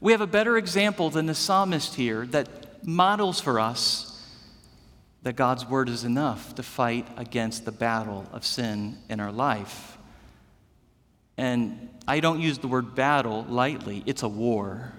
We 0.00 0.10
have 0.10 0.20
a 0.20 0.26
better 0.26 0.56
example 0.56 1.08
than 1.08 1.26
the 1.26 1.34
psalmist 1.36 1.94
here 1.94 2.26
that 2.26 2.84
models 2.84 3.40
for 3.40 3.60
us 3.60 4.28
that 5.22 5.36
God's 5.36 5.64
word 5.64 5.88
is 5.88 6.02
enough 6.02 6.52
to 6.56 6.64
fight 6.64 7.06
against 7.16 7.64
the 7.64 7.70
battle 7.70 8.26
of 8.32 8.44
sin 8.44 8.98
in 9.08 9.20
our 9.20 9.30
life. 9.30 9.95
And 11.36 11.90
I 12.08 12.20
don't 12.20 12.40
use 12.40 12.58
the 12.58 12.68
word 12.68 12.94
battle 12.94 13.44
lightly, 13.48 14.02
it's 14.06 14.22
a 14.22 14.28
war. 14.28 14.92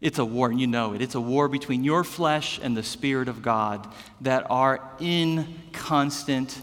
It's 0.00 0.18
a 0.18 0.24
war, 0.24 0.50
and 0.50 0.60
you 0.60 0.66
know 0.66 0.94
it. 0.94 1.00
It's 1.00 1.14
a 1.14 1.20
war 1.20 1.46
between 1.48 1.84
your 1.84 2.02
flesh 2.02 2.58
and 2.60 2.76
the 2.76 2.82
Spirit 2.82 3.28
of 3.28 3.40
God 3.40 3.86
that 4.22 4.44
are 4.50 4.90
in 4.98 5.54
constant 5.72 6.60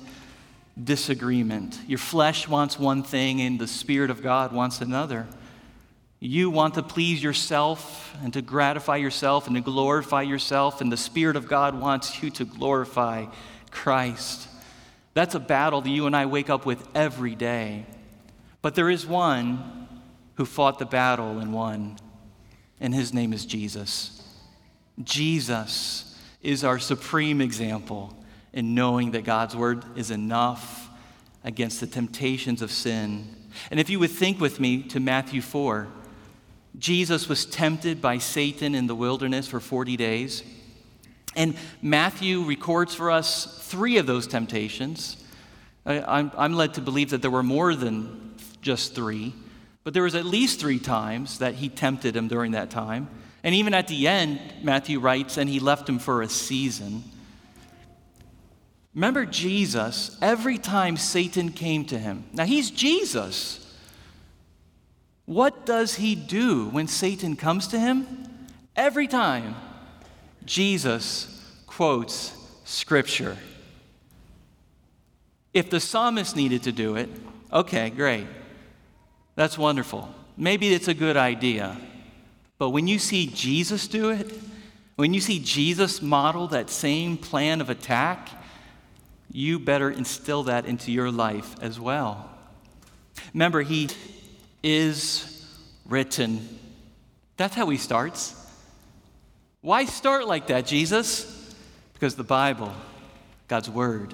disagreement. 0.81 1.79
Your 1.87 1.99
flesh 1.99 2.49
wants 2.49 2.77
one 2.77 3.01
thing, 3.01 3.39
and 3.39 3.57
the 3.57 3.67
Spirit 3.67 4.09
of 4.09 4.21
God 4.21 4.51
wants 4.51 4.81
another. 4.81 5.25
You 6.19 6.49
want 6.49 6.73
to 6.73 6.83
please 6.83 7.23
yourself 7.23 8.13
and 8.21 8.33
to 8.33 8.41
gratify 8.41 8.97
yourself 8.97 9.47
and 9.47 9.55
to 9.55 9.61
glorify 9.61 10.23
yourself, 10.23 10.81
and 10.81 10.91
the 10.91 10.97
Spirit 10.97 11.37
of 11.37 11.47
God 11.47 11.79
wants 11.79 12.21
you 12.21 12.29
to 12.31 12.43
glorify 12.43 13.27
Christ. 13.71 14.49
That's 15.13 15.33
a 15.33 15.39
battle 15.39 15.79
that 15.79 15.89
you 15.89 16.07
and 16.07 16.15
I 16.15 16.25
wake 16.25 16.49
up 16.49 16.65
with 16.65 16.85
every 16.93 17.35
day. 17.35 17.85
But 18.61 18.75
there 18.75 18.89
is 18.89 19.05
one 19.05 19.87
who 20.35 20.45
fought 20.45 20.79
the 20.79 20.85
battle 20.85 21.39
and 21.39 21.53
won, 21.53 21.97
and 22.79 22.93
his 22.93 23.13
name 23.13 23.33
is 23.33 23.45
Jesus. 23.45 24.15
Jesus 25.03 26.17
is 26.41 26.63
our 26.63 26.79
supreme 26.79 27.41
example 27.41 28.15
in 28.53 28.73
knowing 28.73 29.11
that 29.11 29.23
God's 29.23 29.55
word 29.55 29.83
is 29.95 30.11
enough 30.11 30.89
against 31.43 31.79
the 31.79 31.87
temptations 31.87 32.61
of 32.61 32.71
sin. 32.71 33.35
And 33.71 33.79
if 33.79 33.89
you 33.89 33.99
would 33.99 34.11
think 34.11 34.39
with 34.39 34.59
me 34.59 34.83
to 34.83 34.99
Matthew 34.99 35.41
4, 35.41 35.87
Jesus 36.77 37.27
was 37.27 37.45
tempted 37.45 38.01
by 38.01 38.17
Satan 38.17 38.75
in 38.75 38.87
the 38.87 38.95
wilderness 38.95 39.47
for 39.47 39.59
40 39.59 39.97
days. 39.97 40.43
And 41.35 41.55
Matthew 41.81 42.43
records 42.43 42.95
for 42.95 43.11
us 43.11 43.59
three 43.67 43.97
of 43.97 44.05
those 44.05 44.27
temptations. 44.27 45.23
I'm, 45.85 46.31
I'm 46.37 46.53
led 46.53 46.75
to 46.75 46.81
believe 46.81 47.09
that 47.11 47.21
there 47.21 47.31
were 47.31 47.43
more 47.43 47.75
than 47.75 48.28
just 48.61 48.95
three, 48.95 49.33
but 49.83 49.93
there 49.93 50.03
was 50.03 50.15
at 50.15 50.25
least 50.25 50.59
three 50.59 50.79
times 50.79 51.39
that 51.39 51.55
he 51.55 51.69
tempted 51.69 52.15
him 52.15 52.27
during 52.27 52.51
that 52.51 52.69
time. 52.69 53.09
And 53.43 53.55
even 53.55 53.73
at 53.73 53.87
the 53.87 54.07
end, 54.07 54.39
Matthew 54.61 54.99
writes, 54.99 55.37
and 55.37 55.49
he 55.49 55.59
left 55.59 55.87
him 55.87 55.99
for 55.99 56.21
a 56.21 56.29
season. 56.29 57.03
Remember 58.93 59.25
Jesus, 59.25 60.17
every 60.21 60.57
time 60.57 60.97
Satan 60.97 61.51
came 61.51 61.85
to 61.85 61.97
him. 61.97 62.25
Now 62.33 62.45
he's 62.45 62.69
Jesus. 62.69 63.65
What 65.25 65.65
does 65.65 65.95
he 65.95 66.15
do 66.15 66.69
when 66.69 66.87
Satan 66.87 67.35
comes 67.35 67.67
to 67.67 67.79
him? 67.79 68.07
Every 68.75 69.07
time, 69.07 69.55
Jesus 70.43 71.45
quotes 71.67 72.33
Scripture. 72.65 73.37
If 75.53 75.69
the 75.69 75.79
psalmist 75.79 76.35
needed 76.35 76.63
to 76.63 76.71
do 76.71 76.95
it, 76.95 77.09
okay, 77.53 77.89
great. 77.89 78.25
That's 79.39 79.57
wonderful. 79.57 80.13
Maybe 80.35 80.73
it's 80.73 80.89
a 80.89 80.93
good 80.93 81.15
idea. 81.15 81.77
But 82.57 82.71
when 82.71 82.89
you 82.89 82.99
see 82.99 83.27
Jesus 83.27 83.87
do 83.87 84.09
it, 84.09 84.37
when 84.97 85.13
you 85.13 85.21
see 85.21 85.39
Jesus 85.39 86.01
model 86.01 86.49
that 86.49 86.69
same 86.69 87.15
plan 87.15 87.61
of 87.61 87.69
attack, 87.69 88.27
you 89.31 89.57
better 89.57 89.89
instill 89.89 90.43
that 90.43 90.65
into 90.65 90.91
your 90.91 91.09
life 91.09 91.55
as 91.61 91.79
well. 91.79 92.29
Remember, 93.33 93.61
he 93.61 93.87
is 94.61 95.47
written. 95.85 96.59
That's 97.37 97.55
how 97.55 97.69
he 97.69 97.77
starts. 97.77 98.35
Why 99.61 99.85
start 99.85 100.27
like 100.27 100.47
that, 100.47 100.65
Jesus? 100.65 101.55
Because 101.93 102.15
the 102.15 102.25
Bible, 102.25 102.73
God's 103.47 103.69
word, 103.69 104.13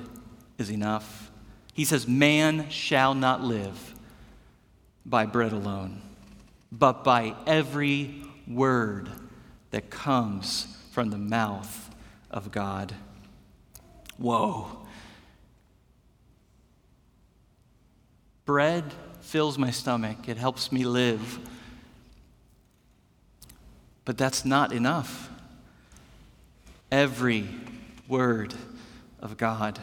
is 0.60 0.70
enough. 0.70 1.32
He 1.74 1.84
says, 1.84 2.08
Man 2.08 2.70
shall 2.70 3.16
not 3.16 3.42
live 3.42 3.95
by 5.06 5.26
bread 5.26 5.52
alone, 5.52 6.02
but 6.72 7.04
by 7.04 7.36
every 7.46 8.24
word 8.48 9.10
that 9.72 9.90
comes 9.90 10.68
from 10.92 11.10
the 11.10 11.18
mouth 11.18 11.94
of 12.32 12.52
God. 12.52 12.96
Whoa. 14.18 14.86
Bread 18.46 18.94
fills 19.22 19.58
my 19.58 19.72
stomach, 19.72 20.30
it 20.30 20.38
helps 20.38 20.72
me 20.72 20.86
live. 20.86 21.40
But 24.06 24.18
that's 24.20 24.46
not 24.46 24.72
enough. 24.72 25.30
Every 26.92 27.50
word 28.08 28.54
of 29.20 29.36
God. 29.36 29.80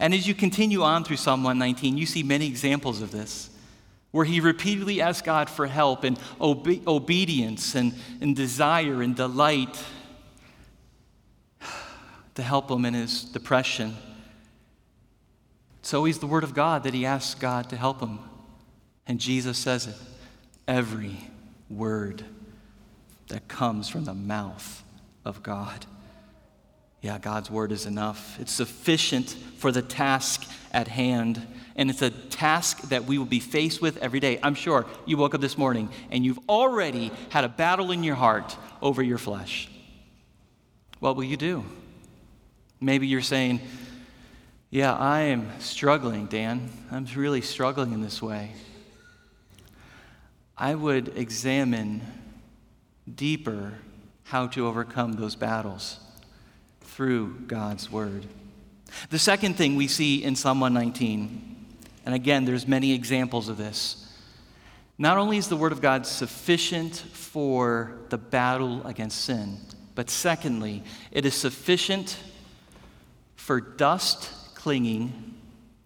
And 0.00 0.12
as 0.12 0.26
you 0.26 0.34
continue 0.34 0.82
on 0.82 1.04
through 1.04 1.16
Psalm 1.16 1.44
119, 1.44 1.96
you 1.96 2.04
see 2.04 2.24
many 2.24 2.46
examples 2.46 3.00
of 3.00 3.12
this, 3.12 3.50
where 4.16 4.24
he 4.24 4.40
repeatedly 4.40 5.00
asks 5.00 5.22
God 5.22 5.48
for 5.48 5.66
help 5.66 6.02
and 6.02 6.18
obe- 6.40 6.86
obedience 6.88 7.74
and, 7.74 7.94
and 8.20 8.34
desire 8.34 9.02
and 9.02 9.14
delight 9.14 9.82
to 12.34 12.42
help 12.42 12.70
him 12.70 12.84
in 12.84 12.94
his 12.94 13.22
depression 13.24 13.96
it's 15.86 15.94
always 15.94 16.18
the 16.18 16.26
Word 16.26 16.42
of 16.42 16.52
God 16.52 16.82
that 16.82 16.94
he 16.94 17.06
asks 17.06 17.38
God 17.38 17.70
to 17.70 17.76
help 17.76 18.00
him. 18.00 18.18
And 19.06 19.20
Jesus 19.20 19.56
says 19.56 19.86
it 19.86 19.94
every 20.66 21.30
word 21.70 22.24
that 23.28 23.46
comes 23.46 23.88
from 23.88 24.04
the 24.04 24.12
mouth 24.12 24.82
of 25.24 25.44
God. 25.44 25.86
Yeah, 27.02 27.18
God's 27.18 27.52
Word 27.52 27.70
is 27.70 27.86
enough. 27.86 28.36
It's 28.40 28.50
sufficient 28.50 29.30
for 29.58 29.70
the 29.70 29.80
task 29.80 30.42
at 30.72 30.88
hand. 30.88 31.46
And 31.76 31.90
it's 31.90 32.02
a 32.02 32.10
task 32.10 32.80
that 32.88 33.04
we 33.04 33.18
will 33.18 33.26
be 33.26 33.40
faced 33.40 33.82
with 33.82 33.98
every 33.98 34.18
day. 34.18 34.40
I'm 34.42 34.54
sure 34.54 34.86
you 35.04 35.18
woke 35.18 35.34
up 35.34 35.40
this 35.42 35.58
morning 35.58 35.90
and 36.10 36.24
you've 36.24 36.38
already 36.48 37.12
had 37.28 37.44
a 37.44 37.48
battle 37.48 37.92
in 37.92 38.02
your 38.02 38.14
heart 38.14 38.56
over 38.80 39.02
your 39.02 39.18
flesh. 39.18 39.68
What 40.98 41.16
will 41.16 41.24
you 41.24 41.36
do? 41.36 41.64
Maybe 42.80 43.06
you're 43.06 43.20
saying, 43.20 43.60
yeah, 44.70 44.94
I 44.94 45.20
am 45.20 45.48
struggling, 45.60 46.26
Dan. 46.26 46.70
I'm 46.90 47.06
really 47.14 47.42
struggling 47.42 47.92
in 47.92 48.00
this 48.00 48.20
way. 48.22 48.52
I 50.56 50.74
would 50.74 51.16
examine 51.16 52.02
deeper 53.14 53.74
how 54.24 54.46
to 54.48 54.66
overcome 54.66 55.12
those 55.12 55.36
battles 55.36 56.00
through 56.80 57.40
God's 57.46 57.92
word. 57.92 58.26
The 59.10 59.18
second 59.18 59.54
thing 59.54 59.76
we 59.76 59.86
see 59.86 60.24
in 60.24 60.34
Psalm 60.34 60.60
119, 60.60 61.45
and 62.06 62.14
again, 62.14 62.46
there's 62.46 62.66
many 62.66 62.92
examples 62.92 63.50
of 63.50 63.58
this. 63.58 64.10
Not 64.96 65.18
only 65.18 65.36
is 65.36 65.48
the 65.48 65.56
word 65.56 65.72
of 65.72 65.82
God 65.82 66.06
sufficient 66.06 66.96
for 66.96 67.98
the 68.08 68.16
battle 68.16 68.86
against 68.86 69.22
sin, 69.22 69.58
but 69.94 70.08
secondly, 70.08 70.82
it 71.10 71.26
is 71.26 71.34
sufficient 71.34 72.18
for 73.36 73.60
dust 73.60 74.30
clinging, 74.66 75.34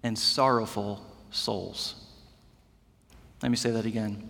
and 0.02 0.18
sorrowful 0.18 1.04
souls. 1.30 1.96
Let 3.42 3.50
me 3.50 3.56
say 3.58 3.70
that 3.72 3.84
again. 3.84 4.26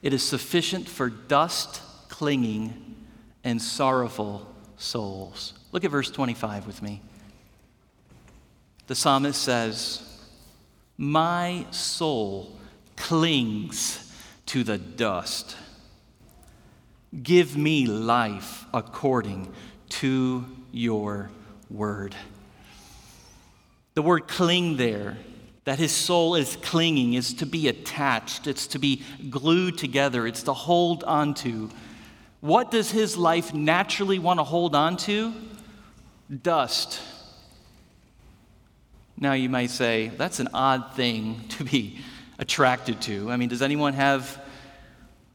It 0.00 0.14
is 0.14 0.26
sufficient 0.26 0.88
for 0.88 1.10
dust 1.10 1.82
clinging 2.08 2.96
and 3.44 3.60
sorrowful 3.60 4.50
souls. 4.78 5.52
Look 5.72 5.84
at 5.84 5.90
verse 5.90 6.10
25 6.10 6.66
with 6.66 6.80
me. 6.80 7.02
The 8.86 8.94
psalmist 8.94 9.42
says, 9.42 10.11
My 11.02 11.66
soul 11.72 12.56
clings 12.94 14.14
to 14.46 14.62
the 14.62 14.78
dust. 14.78 15.56
Give 17.24 17.56
me 17.56 17.86
life 17.86 18.66
according 18.72 19.52
to 19.88 20.44
your 20.70 21.32
word. 21.68 22.14
The 23.94 24.02
word 24.02 24.28
cling 24.28 24.76
there, 24.76 25.16
that 25.64 25.80
his 25.80 25.90
soul 25.90 26.36
is 26.36 26.56
clinging, 26.62 27.14
is 27.14 27.34
to 27.34 27.46
be 27.46 27.66
attached, 27.66 28.46
it's 28.46 28.68
to 28.68 28.78
be 28.78 29.02
glued 29.28 29.78
together, 29.78 30.24
it's 30.24 30.44
to 30.44 30.52
hold 30.52 31.02
onto. 31.02 31.68
What 32.38 32.70
does 32.70 32.92
his 32.92 33.16
life 33.16 33.52
naturally 33.52 34.20
want 34.20 34.38
to 34.38 34.44
hold 34.44 34.76
on 34.76 34.96
to? 34.98 35.34
Dust. 36.44 37.00
Now 39.16 39.34
you 39.34 39.48
might 39.48 39.70
say, 39.70 40.08
that's 40.16 40.40
an 40.40 40.48
odd 40.52 40.94
thing 40.94 41.44
to 41.50 41.64
be 41.64 41.98
attracted 42.38 43.00
to. 43.02 43.30
I 43.30 43.36
mean, 43.36 43.48
does 43.48 43.62
anyone 43.62 43.94
have 43.94 44.42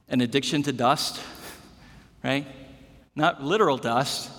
an 0.09 0.21
addiction 0.21 0.63
to 0.63 0.73
dust? 0.73 1.21
Right? 2.23 2.47
Not 3.15 3.43
literal 3.43 3.77
dust, 3.77 4.31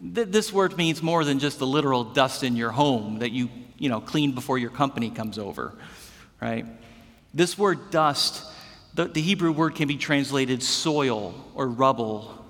this 0.00 0.52
word 0.52 0.76
means 0.76 1.02
more 1.02 1.24
than 1.24 1.38
just 1.38 1.58
the 1.58 1.66
literal 1.66 2.04
dust 2.04 2.42
in 2.42 2.56
your 2.56 2.70
home 2.70 3.20
that 3.20 3.30
you, 3.30 3.48
you 3.78 3.88
know, 3.88 4.00
clean 4.00 4.34
before 4.34 4.58
your 4.58 4.70
company 4.70 5.10
comes 5.10 5.38
over, 5.38 5.74
right? 6.40 6.66
This 7.34 7.58
word 7.58 7.90
dust, 7.90 8.44
the, 8.94 9.06
the 9.06 9.20
Hebrew 9.20 9.52
word 9.52 9.74
can 9.74 9.88
be 9.88 9.96
translated 9.96 10.62
soil 10.62 11.34
or 11.54 11.68
rubble, 11.68 12.44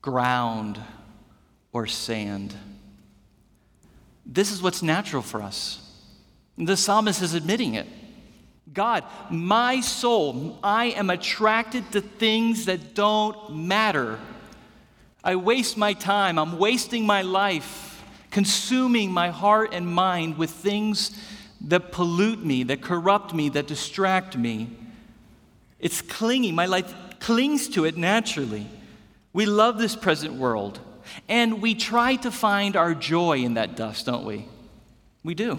ground 0.00 0.80
or 1.72 1.86
sand. 1.86 2.54
This 4.24 4.50
is 4.50 4.62
what's 4.62 4.82
natural 4.82 5.22
for 5.22 5.42
us. 5.42 5.78
The 6.58 6.76
psalmist 6.76 7.22
is 7.22 7.34
admitting 7.34 7.74
it. 7.74 7.86
God, 8.72 9.04
my 9.30 9.80
soul, 9.80 10.58
I 10.62 10.86
am 10.86 11.10
attracted 11.10 11.90
to 11.92 12.00
things 12.00 12.66
that 12.66 12.94
don't 12.94 13.56
matter. 13.56 14.18
I 15.24 15.36
waste 15.36 15.76
my 15.76 15.92
time, 15.92 16.38
I'm 16.38 16.58
wasting 16.58 17.06
my 17.06 17.22
life, 17.22 18.02
consuming 18.30 19.12
my 19.12 19.30
heart 19.30 19.70
and 19.72 19.86
mind 19.86 20.38
with 20.38 20.50
things 20.50 21.16
that 21.62 21.92
pollute 21.92 22.44
me, 22.44 22.62
that 22.64 22.80
corrupt 22.80 23.34
me, 23.34 23.48
that 23.50 23.66
distract 23.66 24.36
me. 24.36 24.70
It's 25.78 26.00
clinging. 26.00 26.54
My 26.54 26.66
life 26.66 26.94
clings 27.20 27.68
to 27.70 27.84
it 27.84 27.96
naturally. 27.96 28.66
We 29.32 29.46
love 29.46 29.78
this 29.78 29.96
present 29.96 30.34
world, 30.34 30.80
and 31.28 31.62
we 31.62 31.74
try 31.74 32.16
to 32.16 32.30
find 32.30 32.76
our 32.76 32.94
joy 32.94 33.38
in 33.38 33.54
that 33.54 33.76
dust, 33.76 34.06
don't 34.06 34.24
we? 34.24 34.46
We 35.22 35.34
do. 35.34 35.58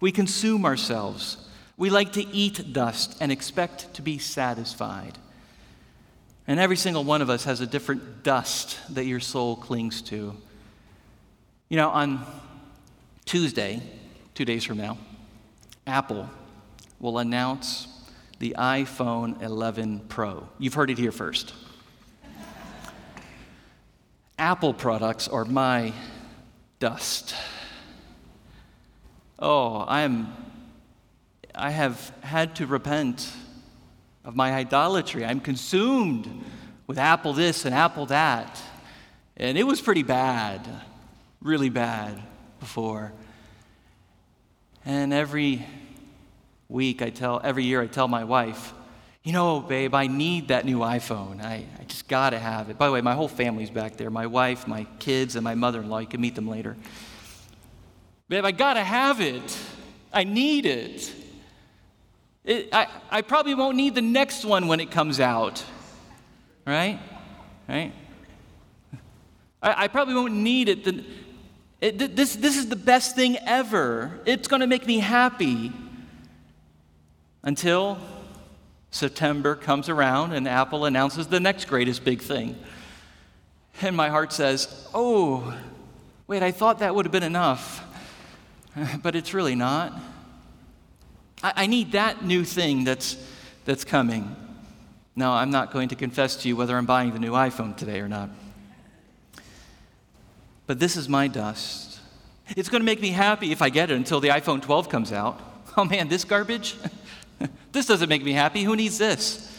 We 0.00 0.12
consume 0.12 0.64
ourselves. 0.64 1.48
We 1.76 1.90
like 1.90 2.12
to 2.12 2.26
eat 2.26 2.72
dust 2.72 3.16
and 3.20 3.30
expect 3.32 3.94
to 3.94 4.02
be 4.02 4.18
satisfied. 4.18 5.18
And 6.46 6.60
every 6.60 6.76
single 6.76 7.04
one 7.04 7.22
of 7.22 7.30
us 7.30 7.44
has 7.44 7.60
a 7.60 7.66
different 7.66 8.22
dust 8.22 8.78
that 8.94 9.04
your 9.04 9.20
soul 9.20 9.56
clings 9.56 10.00
to. 10.02 10.36
You 11.68 11.76
know, 11.76 11.90
on 11.90 12.24
Tuesday, 13.24 13.82
two 14.34 14.44
days 14.44 14.64
from 14.64 14.78
now, 14.78 14.98
Apple 15.86 16.28
will 17.00 17.18
announce 17.18 17.88
the 18.38 18.54
iPhone 18.58 19.42
11 19.42 20.00
Pro. 20.08 20.48
You've 20.58 20.74
heard 20.74 20.90
it 20.90 20.98
here 20.98 21.12
first. 21.12 21.52
Apple 24.38 24.74
products 24.74 25.28
are 25.28 25.44
my 25.44 25.92
dust. 26.78 27.34
Oh, 29.38 29.76
I 29.76 30.02
am 30.02 30.34
I 31.54 31.70
have 31.70 32.12
had 32.20 32.56
to 32.56 32.66
repent 32.66 33.32
of 34.26 34.36
my 34.36 34.52
idolatry. 34.52 35.24
I'm 35.24 35.40
consumed 35.40 36.44
with 36.86 36.98
apple 36.98 37.32
this 37.32 37.64
and 37.64 37.74
apple 37.74 38.06
that. 38.06 38.60
And 39.38 39.56
it 39.56 39.62
was 39.62 39.80
pretty 39.80 40.02
bad, 40.02 40.60
really 41.40 41.70
bad 41.70 42.22
before. 42.60 43.12
And 44.84 45.14
every 45.14 45.66
week 46.68 47.00
I 47.00 47.08
tell, 47.08 47.40
every 47.42 47.64
year 47.64 47.80
I 47.80 47.86
tell 47.86 48.08
my 48.08 48.24
wife, 48.24 48.74
you 49.26 49.32
know, 49.32 49.58
babe, 49.58 49.92
I 49.92 50.06
need 50.06 50.48
that 50.48 50.64
new 50.64 50.78
iPhone. 50.78 51.42
I, 51.42 51.64
I 51.80 51.84
just 51.88 52.06
got 52.06 52.30
to 52.30 52.38
have 52.38 52.70
it. 52.70 52.78
By 52.78 52.86
the 52.86 52.92
way, 52.92 53.00
my 53.00 53.14
whole 53.14 53.26
family's 53.26 53.70
back 53.70 53.96
there 53.96 54.08
my 54.08 54.28
wife, 54.28 54.68
my 54.68 54.86
kids, 55.00 55.34
and 55.34 55.42
my 55.42 55.56
mother 55.56 55.80
in 55.80 55.88
law. 55.88 55.98
You 55.98 56.06
can 56.06 56.20
meet 56.20 56.36
them 56.36 56.46
later. 56.46 56.76
Babe, 58.28 58.44
I 58.44 58.52
got 58.52 58.74
to 58.74 58.84
have 58.84 59.20
it. 59.20 59.58
I 60.12 60.22
need 60.22 60.64
it. 60.64 61.12
it. 62.44 62.68
I, 62.72 62.86
I 63.10 63.22
probably 63.22 63.56
won't 63.56 63.76
need 63.76 63.96
the 63.96 64.00
next 64.00 64.44
one 64.44 64.68
when 64.68 64.78
it 64.78 64.92
comes 64.92 65.18
out. 65.18 65.64
Right? 66.64 67.00
Right? 67.68 67.92
I, 69.60 69.86
I 69.86 69.88
probably 69.88 70.14
won't 70.14 70.34
need 70.34 70.68
it. 70.68 70.84
The, 70.84 71.04
it 71.80 72.14
this, 72.14 72.36
this 72.36 72.56
is 72.56 72.68
the 72.68 72.76
best 72.76 73.16
thing 73.16 73.38
ever. 73.44 74.20
It's 74.24 74.46
going 74.46 74.60
to 74.60 74.68
make 74.68 74.86
me 74.86 75.00
happy 75.00 75.72
until 77.42 77.98
September 78.90 79.54
comes 79.54 79.88
around 79.88 80.32
and 80.32 80.48
Apple 80.48 80.84
announces 80.84 81.26
the 81.26 81.40
next 81.40 81.66
greatest 81.66 82.04
big 82.04 82.20
thing. 82.20 82.56
And 83.82 83.96
my 83.96 84.08
heart 84.08 84.32
says, 84.32 84.88
Oh, 84.94 85.54
wait, 86.26 86.42
I 86.42 86.50
thought 86.50 86.78
that 86.78 86.94
would 86.94 87.04
have 87.04 87.12
been 87.12 87.22
enough. 87.22 87.82
But 89.02 89.16
it's 89.16 89.32
really 89.32 89.54
not. 89.54 89.98
I, 91.42 91.52
I 91.56 91.66
need 91.66 91.92
that 91.92 92.22
new 92.22 92.44
thing 92.44 92.84
that's, 92.84 93.16
that's 93.64 93.84
coming. 93.84 94.36
Now, 95.14 95.32
I'm 95.32 95.50
not 95.50 95.72
going 95.72 95.88
to 95.88 95.96
confess 95.96 96.36
to 96.42 96.48
you 96.48 96.56
whether 96.56 96.76
I'm 96.76 96.84
buying 96.84 97.12
the 97.12 97.18
new 97.18 97.32
iPhone 97.32 97.74
today 97.74 98.00
or 98.00 98.08
not. 98.08 98.28
But 100.66 100.78
this 100.78 100.94
is 100.94 101.08
my 101.08 101.26
dust. 101.26 102.00
It's 102.54 102.68
going 102.68 102.82
to 102.82 102.84
make 102.84 103.00
me 103.00 103.10
happy 103.10 103.50
if 103.50 103.62
I 103.62 103.70
get 103.70 103.90
it 103.90 103.94
until 103.94 104.20
the 104.20 104.28
iPhone 104.28 104.60
12 104.60 104.88
comes 104.88 105.12
out. 105.12 105.40
Oh 105.78 105.84
man, 105.84 106.08
this 106.08 106.24
garbage? 106.24 106.76
this 107.72 107.86
doesn't 107.86 108.08
make 108.08 108.24
me 108.24 108.32
happy. 108.32 108.62
Who 108.62 108.76
needs 108.76 108.98
this? 108.98 109.52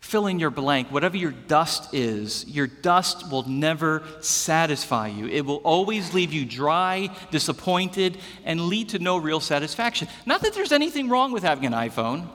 Fill 0.00 0.26
in 0.26 0.38
your 0.38 0.50
blank. 0.50 0.92
Whatever 0.92 1.16
your 1.16 1.32
dust 1.32 1.94
is, 1.94 2.46
your 2.46 2.66
dust 2.66 3.30
will 3.30 3.48
never 3.48 4.02
satisfy 4.20 5.08
you. 5.08 5.26
It 5.26 5.46
will 5.46 5.62
always 5.64 6.12
leave 6.12 6.32
you 6.32 6.44
dry, 6.44 7.08
disappointed, 7.30 8.18
and 8.44 8.66
lead 8.66 8.90
to 8.90 8.98
no 8.98 9.16
real 9.16 9.40
satisfaction. 9.40 10.06
Not 10.26 10.42
that 10.42 10.52
there's 10.54 10.72
anything 10.72 11.08
wrong 11.08 11.32
with 11.32 11.42
having 11.42 11.64
an 11.64 11.72
iPhone. 11.72 12.28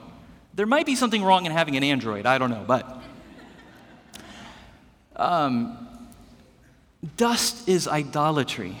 There 0.52 0.66
might 0.66 0.84
be 0.84 0.96
something 0.96 1.22
wrong 1.22 1.46
in 1.46 1.52
having 1.52 1.76
an 1.76 1.84
Android. 1.84 2.26
I 2.26 2.38
don't 2.38 2.50
know, 2.50 2.64
but. 2.66 3.00
Um, 5.14 5.88
dust 7.16 7.68
is 7.68 7.86
idolatry. 7.86 8.76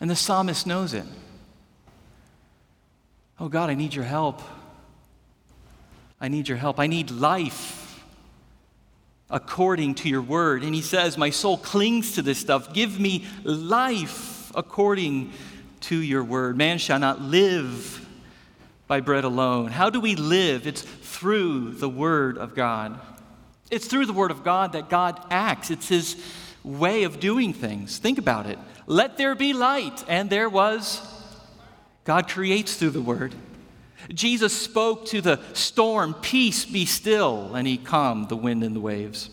And 0.00 0.08
the 0.08 0.16
psalmist 0.16 0.66
knows 0.66 0.94
it. 0.94 1.04
Oh 3.38 3.48
God, 3.48 3.68
I 3.70 3.74
need 3.74 3.94
your 3.94 4.04
help. 4.04 4.42
I 6.20 6.28
need 6.28 6.48
your 6.48 6.56
help. 6.56 6.80
I 6.80 6.86
need 6.86 7.10
life 7.10 8.02
according 9.28 9.96
to 9.96 10.08
your 10.08 10.22
word. 10.22 10.62
And 10.62 10.74
he 10.74 10.80
says, 10.80 11.18
My 11.18 11.30
soul 11.30 11.58
clings 11.58 12.12
to 12.12 12.22
this 12.22 12.38
stuff. 12.38 12.72
Give 12.72 12.98
me 12.98 13.26
life 13.44 14.50
according 14.54 15.32
to 15.80 15.96
your 15.96 16.24
word. 16.24 16.56
Man 16.56 16.78
shall 16.78 16.98
not 16.98 17.20
live 17.20 18.06
by 18.86 19.00
bread 19.00 19.24
alone. 19.24 19.68
How 19.68 19.90
do 19.90 20.00
we 20.00 20.16
live? 20.16 20.66
It's 20.66 20.82
through 20.82 21.72
the 21.72 21.88
word 21.88 22.38
of 22.38 22.54
God. 22.54 22.98
It's 23.70 23.86
through 23.86 24.06
the 24.06 24.12
word 24.12 24.30
of 24.30 24.44
God 24.44 24.72
that 24.72 24.88
God 24.88 25.20
acts. 25.30 25.70
It's 25.70 25.88
his 25.88 26.16
way 26.62 27.02
of 27.02 27.20
doing 27.20 27.52
things. 27.52 27.98
Think 27.98 28.18
about 28.18 28.46
it. 28.46 28.58
Let 28.86 29.16
there 29.18 29.34
be 29.34 29.52
light, 29.52 30.04
and 30.08 30.30
there 30.30 30.48
was 30.48 31.00
God 32.06 32.28
creates 32.28 32.76
through 32.76 32.90
the 32.90 33.02
word. 33.02 33.34
Jesus 34.14 34.56
spoke 34.58 35.06
to 35.06 35.20
the 35.20 35.40
storm, 35.52 36.14
Peace 36.14 36.64
be 36.64 36.86
still, 36.86 37.54
and 37.54 37.66
he 37.66 37.76
calmed 37.76 38.28
the 38.28 38.36
wind 38.36 38.62
and 38.62 38.76
the 38.76 38.80
waves. 38.80 39.28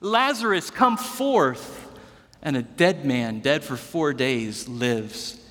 Lazarus, 0.00 0.70
come 0.70 0.96
forth, 0.96 1.88
and 2.42 2.56
a 2.56 2.62
dead 2.62 3.04
man, 3.04 3.40
dead 3.40 3.64
for 3.64 3.76
four 3.76 4.12
days, 4.12 4.68
lives. 4.68 5.44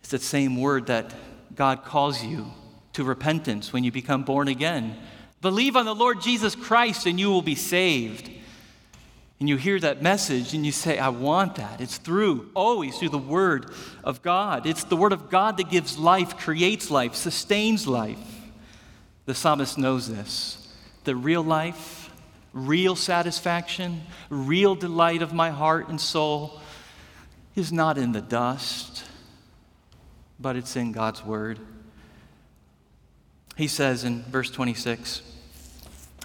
It's 0.00 0.10
that 0.10 0.22
same 0.22 0.58
word 0.58 0.86
that 0.86 1.14
God 1.54 1.84
calls 1.84 2.24
you 2.24 2.46
to 2.94 3.04
repentance 3.04 3.74
when 3.74 3.84
you 3.84 3.92
become 3.92 4.24
born 4.24 4.48
again. 4.48 4.96
Believe 5.42 5.76
on 5.76 5.84
the 5.84 5.94
Lord 5.94 6.22
Jesus 6.22 6.54
Christ, 6.54 7.04
and 7.04 7.20
you 7.20 7.30
will 7.30 7.42
be 7.42 7.54
saved 7.54 8.30
and 9.42 9.48
you 9.48 9.56
hear 9.56 9.80
that 9.80 10.00
message 10.00 10.54
and 10.54 10.64
you 10.64 10.70
say, 10.70 11.00
I 11.00 11.08
want 11.08 11.56
that. 11.56 11.80
It's 11.80 11.98
through, 11.98 12.48
always 12.54 12.96
through 12.96 13.08
the 13.08 13.18
Word 13.18 13.72
of 14.04 14.22
God. 14.22 14.66
It's 14.66 14.84
the 14.84 14.94
Word 14.94 15.12
of 15.12 15.30
God 15.30 15.56
that 15.56 15.68
gives 15.68 15.98
life, 15.98 16.38
creates 16.38 16.92
life, 16.92 17.16
sustains 17.16 17.88
life. 17.88 18.20
The 19.26 19.34
psalmist 19.34 19.78
knows 19.78 20.08
this. 20.08 20.72
The 21.02 21.16
real 21.16 21.42
life, 21.42 22.08
real 22.52 22.94
satisfaction, 22.94 24.02
real 24.30 24.76
delight 24.76 25.22
of 25.22 25.32
my 25.32 25.50
heart 25.50 25.88
and 25.88 26.00
soul 26.00 26.60
is 27.56 27.72
not 27.72 27.98
in 27.98 28.12
the 28.12 28.22
dust, 28.22 29.02
but 30.38 30.54
it's 30.54 30.76
in 30.76 30.92
God's 30.92 31.24
Word. 31.24 31.58
He 33.56 33.66
says 33.66 34.04
in 34.04 34.22
verse 34.22 34.52
26, 34.52 35.20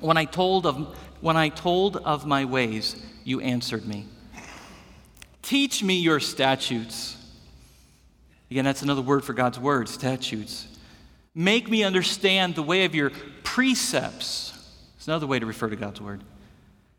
When 0.02 0.18
I 0.18 0.26
told 0.26 0.68
of 0.68 0.96
when 1.22 1.38
I 1.38 1.50
told 1.50 1.98
of 1.98 2.26
my 2.26 2.46
ways, 2.46 2.96
you 3.24 3.42
answered 3.42 3.86
me. 3.86 4.06
Teach 5.42 5.84
me 5.84 6.00
your 6.00 6.20
statutes. 6.20 7.18
Again, 8.52 8.66
that's 8.66 8.82
another 8.82 9.02
word 9.02 9.24
for 9.24 9.34
God's 9.34 9.60
word, 9.60 9.90
statutes. 9.90 10.68
Make 11.34 11.70
me 11.70 11.84
understand 11.84 12.56
the 12.56 12.64
way 12.64 12.86
of 12.86 12.96
your 12.96 13.12
precepts. 13.44 14.54
It's 14.98 15.08
another 15.08 15.28
way 15.28 15.40
to 15.40 15.46
refer 15.46 15.70
to 15.70 15.76
God's 15.76 16.02
word. 16.02 16.24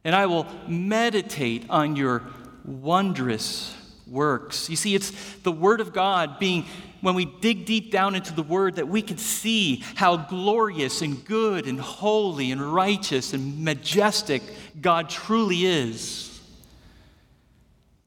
And 0.05 0.15
I 0.15 0.27
will 0.27 0.47
meditate 0.67 1.67
on 1.69 1.97
your 1.97 2.23
wondrous 2.65 3.75
works. 4.11 4.69
You 4.69 4.77
see, 4.77 4.95
it's 4.95 5.11
the 5.39 5.53
Word 5.53 5.81
of 5.81 5.93
God 5.93 6.39
being, 6.39 6.65
when 7.01 7.15
we 7.15 7.25
dig 7.25 7.65
deep 7.65 7.91
down 7.93 8.15
into 8.15 8.33
the 8.33 8.43
Word, 8.43 8.77
that 8.77 8.89
we 8.89 9.03
can 9.03 9.19
see 9.19 9.85
how 9.95 10.17
glorious 10.17 11.03
and 11.03 11.25
good 11.25 11.67
and 11.67 11.81
holy 11.81 12.51
and 12.51 12.75
righteous 12.75 13.33
and 13.33 13.65
majestic 13.65 14.43
God 14.81 15.11
truly 15.11 15.67
is. 15.67 16.41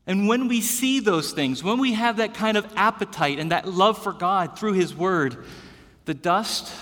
And 0.07 0.27
when 0.27 0.47
we 0.47 0.61
see 0.61 0.99
those 0.99 1.31
things, 1.31 1.63
when 1.63 1.77
we 1.77 1.93
have 1.93 2.17
that 2.17 2.33
kind 2.33 2.57
of 2.57 2.65
appetite 2.75 3.39
and 3.39 3.51
that 3.51 3.67
love 3.67 4.01
for 4.01 4.11
God 4.11 4.57
through 4.57 4.73
His 4.73 4.95
Word, 4.95 5.37
the 6.05 6.13
dust 6.13 6.73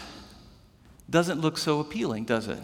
doesn't 1.10 1.42
look 1.42 1.58
so 1.58 1.80
appealing, 1.80 2.26
does 2.26 2.48
it? 2.48 2.60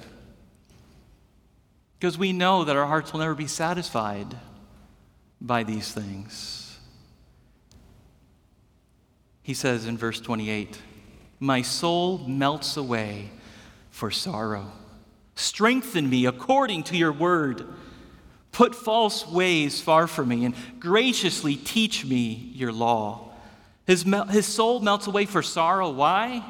Because 2.00 2.18
we 2.18 2.32
know 2.32 2.64
that 2.64 2.76
our 2.76 2.86
hearts 2.86 3.12
will 3.12 3.20
never 3.20 3.36
be 3.36 3.48
satisfied 3.48 4.36
by 5.46 5.64
these 5.64 5.92
things. 5.92 6.78
He 9.42 9.54
says 9.54 9.86
in 9.86 9.98
verse 9.98 10.20
28 10.20 10.80
My 11.40 11.62
soul 11.62 12.20
melts 12.28 12.78
away 12.78 13.30
for 13.92 14.12
sorrow. 14.12 14.72
Strengthen 15.36 16.10
me 16.10 16.26
according 16.26 16.84
to 16.84 16.98
your 16.98 17.12
word. 17.12 17.66
Put 18.52 18.74
false 18.74 19.28
ways 19.28 19.82
far 19.82 20.08
from 20.08 20.30
me 20.30 20.46
and 20.46 20.56
graciously 20.80 21.58
teach 21.58 22.06
me 22.06 22.52
your 22.54 22.72
law. 22.72 23.34
His, 23.86 24.04
his 24.30 24.46
soul 24.46 24.80
melts 24.80 25.08
away 25.08 25.26
for 25.26 25.42
sorrow. 25.42 25.92
Why? 25.92 26.44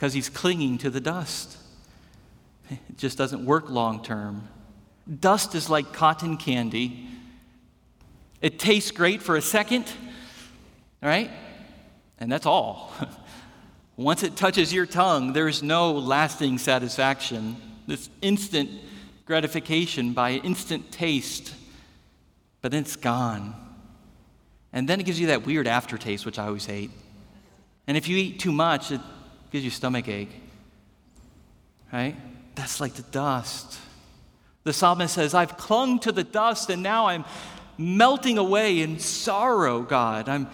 because 0.00 0.14
he's 0.14 0.30
clinging 0.30 0.78
to 0.78 0.88
the 0.88 0.98
dust. 0.98 1.58
It 2.70 2.96
just 2.96 3.18
doesn't 3.18 3.44
work 3.44 3.68
long 3.68 4.02
term. 4.02 4.48
Dust 5.20 5.54
is 5.54 5.68
like 5.68 5.92
cotton 5.92 6.38
candy. 6.38 7.06
It 8.40 8.58
tastes 8.58 8.90
great 8.90 9.22
for 9.22 9.36
a 9.36 9.42
second, 9.42 9.90
right? 11.02 11.30
And 12.18 12.30
that's 12.30 12.46
all. 12.46 12.92
Once 13.96 14.22
it 14.22 14.34
touches 14.34 14.72
your 14.72 14.86
tongue, 14.86 15.32
there's 15.32 15.62
no 15.62 15.92
lasting 15.92 16.58
satisfaction. 16.58 17.56
This 17.86 18.08
instant 18.22 18.70
gratification 19.26 20.12
by 20.12 20.32
instant 20.32 20.90
taste, 20.90 21.54
but 22.62 22.72
then 22.72 22.82
it's 22.82 22.96
gone. 22.96 23.54
And 24.72 24.88
then 24.88 25.00
it 25.00 25.04
gives 25.04 25.20
you 25.20 25.28
that 25.28 25.44
weird 25.44 25.66
aftertaste, 25.66 26.24
which 26.24 26.38
I 26.38 26.46
always 26.46 26.66
hate. 26.66 26.90
And 27.86 27.96
if 27.96 28.08
you 28.08 28.16
eat 28.16 28.38
too 28.38 28.52
much, 28.52 28.90
it 28.90 29.00
gives 29.50 29.64
you 29.64 29.70
stomach 29.70 30.08
ache. 30.08 30.32
Right? 31.92 32.16
That's 32.54 32.80
like 32.80 32.94
the 32.94 33.02
dust. 33.02 33.78
The 34.64 34.72
psalmist 34.72 35.14
says, 35.14 35.34
I've 35.34 35.56
clung 35.56 35.98
to 36.00 36.12
the 36.12 36.24
dust 36.24 36.70
and 36.70 36.82
now 36.82 37.06
I'm 37.06 37.24
melting 37.80 38.36
away 38.36 38.80
in 38.80 38.98
sorrow, 38.98 39.80
God. 39.80 40.28
I'm 40.28 40.48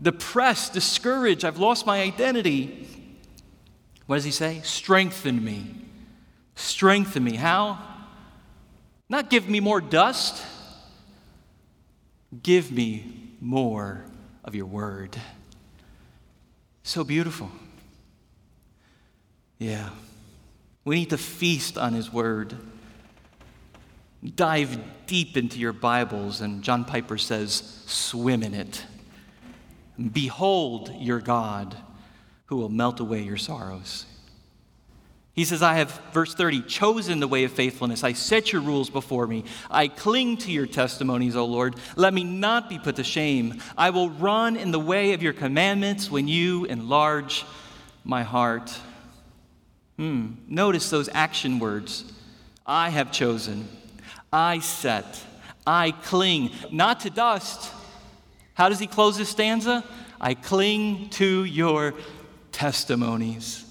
depressed, 0.00 0.72
discouraged. 0.72 1.44
I've 1.44 1.58
lost 1.58 1.84
my 1.84 2.00
identity. 2.00 2.86
What 4.06 4.16
does 4.16 4.24
he 4.24 4.30
say? 4.30 4.60
Strengthen 4.62 5.44
me. 5.44 5.74
Strengthen 6.54 7.24
me. 7.24 7.34
How? 7.34 7.78
Not 9.08 9.30
give 9.30 9.48
me 9.48 9.58
more 9.60 9.80
dust. 9.80 10.42
Give 12.42 12.70
me 12.70 13.34
more 13.40 14.04
of 14.44 14.54
your 14.54 14.66
word. 14.66 15.16
So 16.84 17.02
beautiful. 17.02 17.50
Yeah. 19.58 19.90
We 20.84 20.94
need 20.94 21.10
to 21.10 21.18
feast 21.18 21.76
on 21.76 21.92
his 21.92 22.12
word. 22.12 22.56
Dive 24.22 24.78
deep 25.06 25.36
into 25.36 25.58
your 25.58 25.72
Bibles, 25.72 26.40
and 26.40 26.62
John 26.62 26.84
Piper 26.84 27.16
says, 27.16 27.82
swim 27.86 28.42
in 28.42 28.54
it. 28.54 28.84
Behold 30.12 30.92
your 30.98 31.20
God 31.20 31.76
who 32.46 32.56
will 32.56 32.68
melt 32.68 33.00
away 33.00 33.22
your 33.22 33.36
sorrows. 33.36 34.06
He 35.32 35.44
says, 35.44 35.62
I 35.62 35.74
have, 35.74 35.92
verse 36.12 36.34
30, 36.34 36.62
chosen 36.62 37.20
the 37.20 37.28
way 37.28 37.44
of 37.44 37.52
faithfulness. 37.52 38.04
I 38.04 38.12
set 38.12 38.52
your 38.52 38.60
rules 38.60 38.90
before 38.90 39.26
me. 39.26 39.44
I 39.70 39.88
cling 39.88 40.36
to 40.38 40.52
your 40.52 40.66
testimonies, 40.66 41.36
O 41.36 41.46
Lord. 41.46 41.76
Let 41.96 42.12
me 42.12 42.24
not 42.24 42.68
be 42.68 42.78
put 42.78 42.96
to 42.96 43.04
shame. 43.04 43.62
I 43.78 43.90
will 43.90 44.10
run 44.10 44.56
in 44.56 44.70
the 44.70 44.80
way 44.80 45.12
of 45.12 45.22
your 45.22 45.32
commandments 45.32 46.10
when 46.10 46.28
you 46.28 46.66
enlarge 46.66 47.46
my 48.04 48.22
heart. 48.22 48.76
Hmm. 49.96 50.32
Notice 50.48 50.90
those 50.90 51.08
action 51.14 51.58
words 51.58 52.12
I 52.66 52.90
have 52.90 53.12
chosen, 53.12 53.68
I 54.32 54.60
set, 54.60 55.24
I 55.66 55.90
cling, 55.90 56.50
not 56.70 57.00
to 57.00 57.10
dust. 57.10 57.72
How 58.54 58.68
does 58.68 58.78
he 58.78 58.86
close 58.86 59.16
this 59.16 59.28
stanza? 59.28 59.84
I 60.20 60.34
cling 60.34 61.08
to 61.10 61.44
your 61.44 61.94
testimonies 62.52 63.64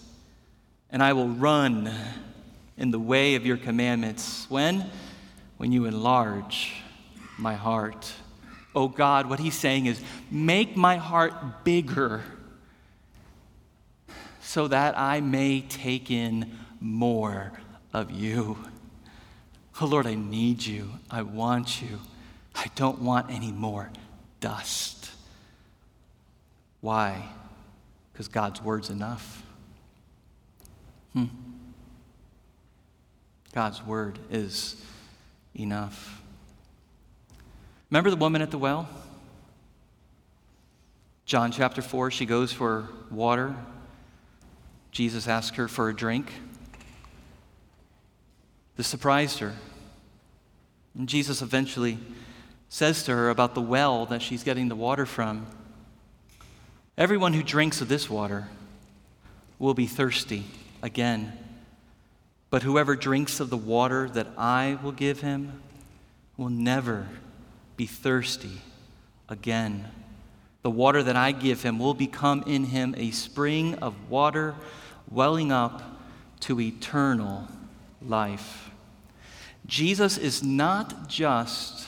and 0.90 1.04
I 1.04 1.14
will 1.14 1.30
run 1.30 1.92
in 2.78 2.92
the 2.92 3.00
way 3.00 3.36
of 3.36 3.46
your 3.46 3.58
commandments. 3.58 4.48
When? 4.50 4.90
When 5.58 5.72
you 5.72 5.86
enlarge 5.86 6.74
my 7.38 7.56
heart. 7.56 8.12
Oh 8.74 8.88
God, 8.88 9.30
what 9.30 9.40
he's 9.40 9.58
saying 9.58 9.86
is 9.86 10.02
make 10.32 10.76
my 10.76 10.98
heart 10.98 11.64
bigger 11.64 12.24
so 14.42 14.68
that 14.68 14.98
I 14.98 15.22
may 15.22 15.62
take 15.62 16.10
in 16.10 16.58
more 16.80 17.52
of 17.94 18.10
you. 18.10 18.58
Oh 19.82 19.86
Lord, 19.86 20.08
I 20.08 20.16
need 20.16 20.66
you. 20.66 20.90
I 21.10 21.22
want 21.22 21.82
you. 21.82 22.00
I 22.54 22.66
don't 22.76 23.02
want 23.02 23.32
any 23.32 23.52
more 23.52 23.90
dust. 24.42 25.10
Why? 26.82 27.24
Because 28.12 28.28
God's 28.28 28.62
word's 28.62 28.90
enough. 28.90 29.44
Hmm. 31.14 31.26
God's 33.54 33.82
word 33.86 34.20
is 34.30 34.76
enough. 35.56 36.22
Remember 37.90 38.10
the 38.10 38.18
woman 38.18 38.42
at 38.42 38.52
the 38.52 38.58
well? 38.58 38.88
John 41.26 41.52
chapter 41.52 41.82
4, 41.82 42.12
she 42.12 42.26
goes 42.26 42.52
for 42.52 42.90
water. 43.10 43.56
Jesus 44.92 45.28
asks 45.28 45.56
her 45.56 45.68
for 45.68 45.90
a 45.90 45.96
drink. 45.96 46.34
This 48.76 48.88
surprised 48.88 49.40
her. 49.40 49.56
And 50.98 51.08
Jesus 51.08 51.42
eventually 51.42 51.98
says 52.70 53.04
to 53.04 53.12
her 53.12 53.30
about 53.30 53.56
the 53.56 53.62
well 53.62 54.06
that 54.08 54.22
she's 54.22 54.44
getting 54.44 54.68
the 54.68 54.76
water 54.76 55.06
from 55.06 55.48
Everyone 57.00 57.32
who 57.32 57.44
drinks 57.44 57.80
of 57.80 57.88
this 57.88 58.10
water 58.10 58.50
will 59.58 59.74
be 59.74 59.88
thirsty 59.88 60.44
again. 60.84 61.32
But 62.50 62.64
whoever 62.64 62.94
drinks 62.98 63.40
of 63.40 63.50
the 63.50 63.56
water 63.56 64.10
that 64.10 64.28
I 64.38 64.78
will 64.84 64.92
give 64.92 65.22
him 65.22 65.62
will 66.36 66.50
never 66.50 67.08
be 67.78 67.86
thirsty 67.86 68.60
again. 69.30 69.88
The 70.62 70.70
water 70.70 71.02
that 71.02 71.16
I 71.16 71.32
give 71.32 71.64
him 71.64 71.80
will 71.80 71.94
become 71.94 72.44
in 72.46 72.66
him 72.66 72.94
a 72.98 73.12
spring 73.12 73.76
of 73.76 74.10
water 74.10 74.56
welling 75.10 75.54
up 75.54 75.82
to 76.42 76.60
eternal 76.60 77.48
life. 78.02 78.69
Jesus 79.70 80.18
is 80.18 80.44
not 80.44 81.08
just 81.08 81.88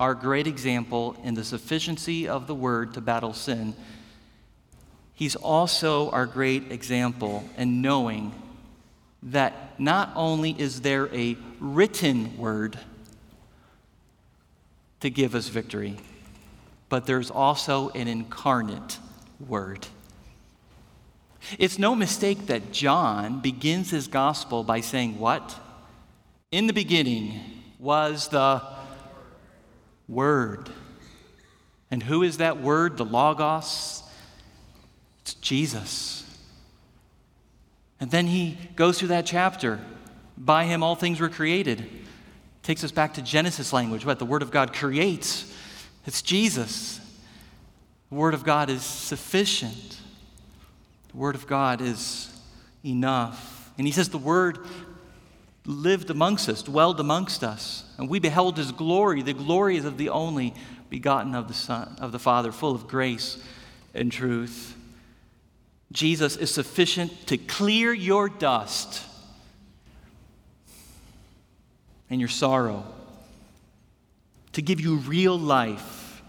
our 0.00 0.14
great 0.14 0.48
example 0.48 1.16
in 1.22 1.34
the 1.34 1.44
sufficiency 1.44 2.26
of 2.26 2.48
the 2.48 2.54
word 2.54 2.94
to 2.94 3.00
battle 3.00 3.32
sin 3.32 3.76
He's 5.18 5.34
also 5.34 6.10
our 6.10 6.26
great 6.26 6.70
example 6.70 7.42
in 7.56 7.82
knowing 7.82 8.32
that 9.20 9.80
not 9.80 10.12
only 10.14 10.54
is 10.56 10.82
there 10.82 11.12
a 11.12 11.36
written 11.58 12.38
word 12.38 12.78
to 15.00 15.10
give 15.10 15.34
us 15.34 15.48
victory, 15.48 15.96
but 16.88 17.06
there's 17.06 17.32
also 17.32 17.88
an 17.96 18.06
incarnate 18.06 19.00
word. 19.44 19.88
It's 21.58 21.80
no 21.80 21.96
mistake 21.96 22.46
that 22.46 22.70
John 22.70 23.40
begins 23.40 23.90
his 23.90 24.06
gospel 24.06 24.62
by 24.62 24.80
saying, 24.82 25.18
What? 25.18 25.58
In 26.50 26.66
the 26.66 26.72
beginning 26.72 27.40
was 27.78 28.28
the 28.28 28.62
Word. 30.08 30.70
And 31.90 32.02
who 32.02 32.22
is 32.22 32.38
that 32.38 32.60
Word? 32.60 32.96
The 32.96 33.04
Logos, 33.04 34.02
it's 35.20 35.34
Jesus. 35.34 36.24
And 38.00 38.10
then 38.10 38.26
he 38.26 38.56
goes 38.76 38.98
through 38.98 39.08
that 39.08 39.26
chapter. 39.26 39.78
By 40.38 40.64
him, 40.64 40.82
all 40.82 40.94
things 40.94 41.20
were 41.20 41.28
created. 41.28 41.86
Takes 42.62 42.82
us 42.82 42.92
back 42.92 43.14
to 43.14 43.22
Genesis 43.22 43.72
language, 43.72 44.06
what 44.06 44.18
the 44.18 44.24
Word 44.24 44.42
of 44.42 44.50
God 44.50 44.72
creates. 44.72 45.54
It's 46.06 46.22
Jesus. 46.22 46.98
The 48.08 48.14
Word 48.14 48.32
of 48.32 48.44
God 48.44 48.70
is 48.70 48.82
sufficient. 48.82 50.00
The 51.10 51.16
Word 51.18 51.34
of 51.34 51.46
God 51.46 51.82
is 51.82 52.34
enough. 52.82 53.70
And 53.76 53.86
he 53.86 53.92
says 53.92 54.08
the 54.08 54.16
Word 54.16 54.58
lived 55.68 56.08
amongst 56.08 56.48
us, 56.48 56.62
dwelled 56.62 56.98
amongst 56.98 57.44
us, 57.44 57.84
and 57.98 58.08
we 58.08 58.18
beheld 58.18 58.56
his 58.56 58.72
glory. 58.72 59.20
The 59.20 59.34
glory 59.34 59.76
of 59.76 59.98
the 59.98 60.08
only 60.08 60.54
begotten 60.88 61.34
of 61.34 61.46
the 61.46 61.54
Son, 61.54 61.94
of 62.00 62.10
the 62.10 62.18
Father, 62.18 62.50
full 62.50 62.74
of 62.74 62.88
grace 62.88 63.40
and 63.94 64.10
truth. 64.10 64.74
Jesus 65.92 66.36
is 66.36 66.50
sufficient 66.50 67.26
to 67.26 67.36
clear 67.36 67.92
your 67.92 68.30
dust 68.30 69.04
and 72.08 72.18
your 72.18 72.30
sorrow, 72.30 72.84
to 74.52 74.62
give 74.62 74.80
you 74.80 74.96
real 74.96 75.38
life, 75.38 76.22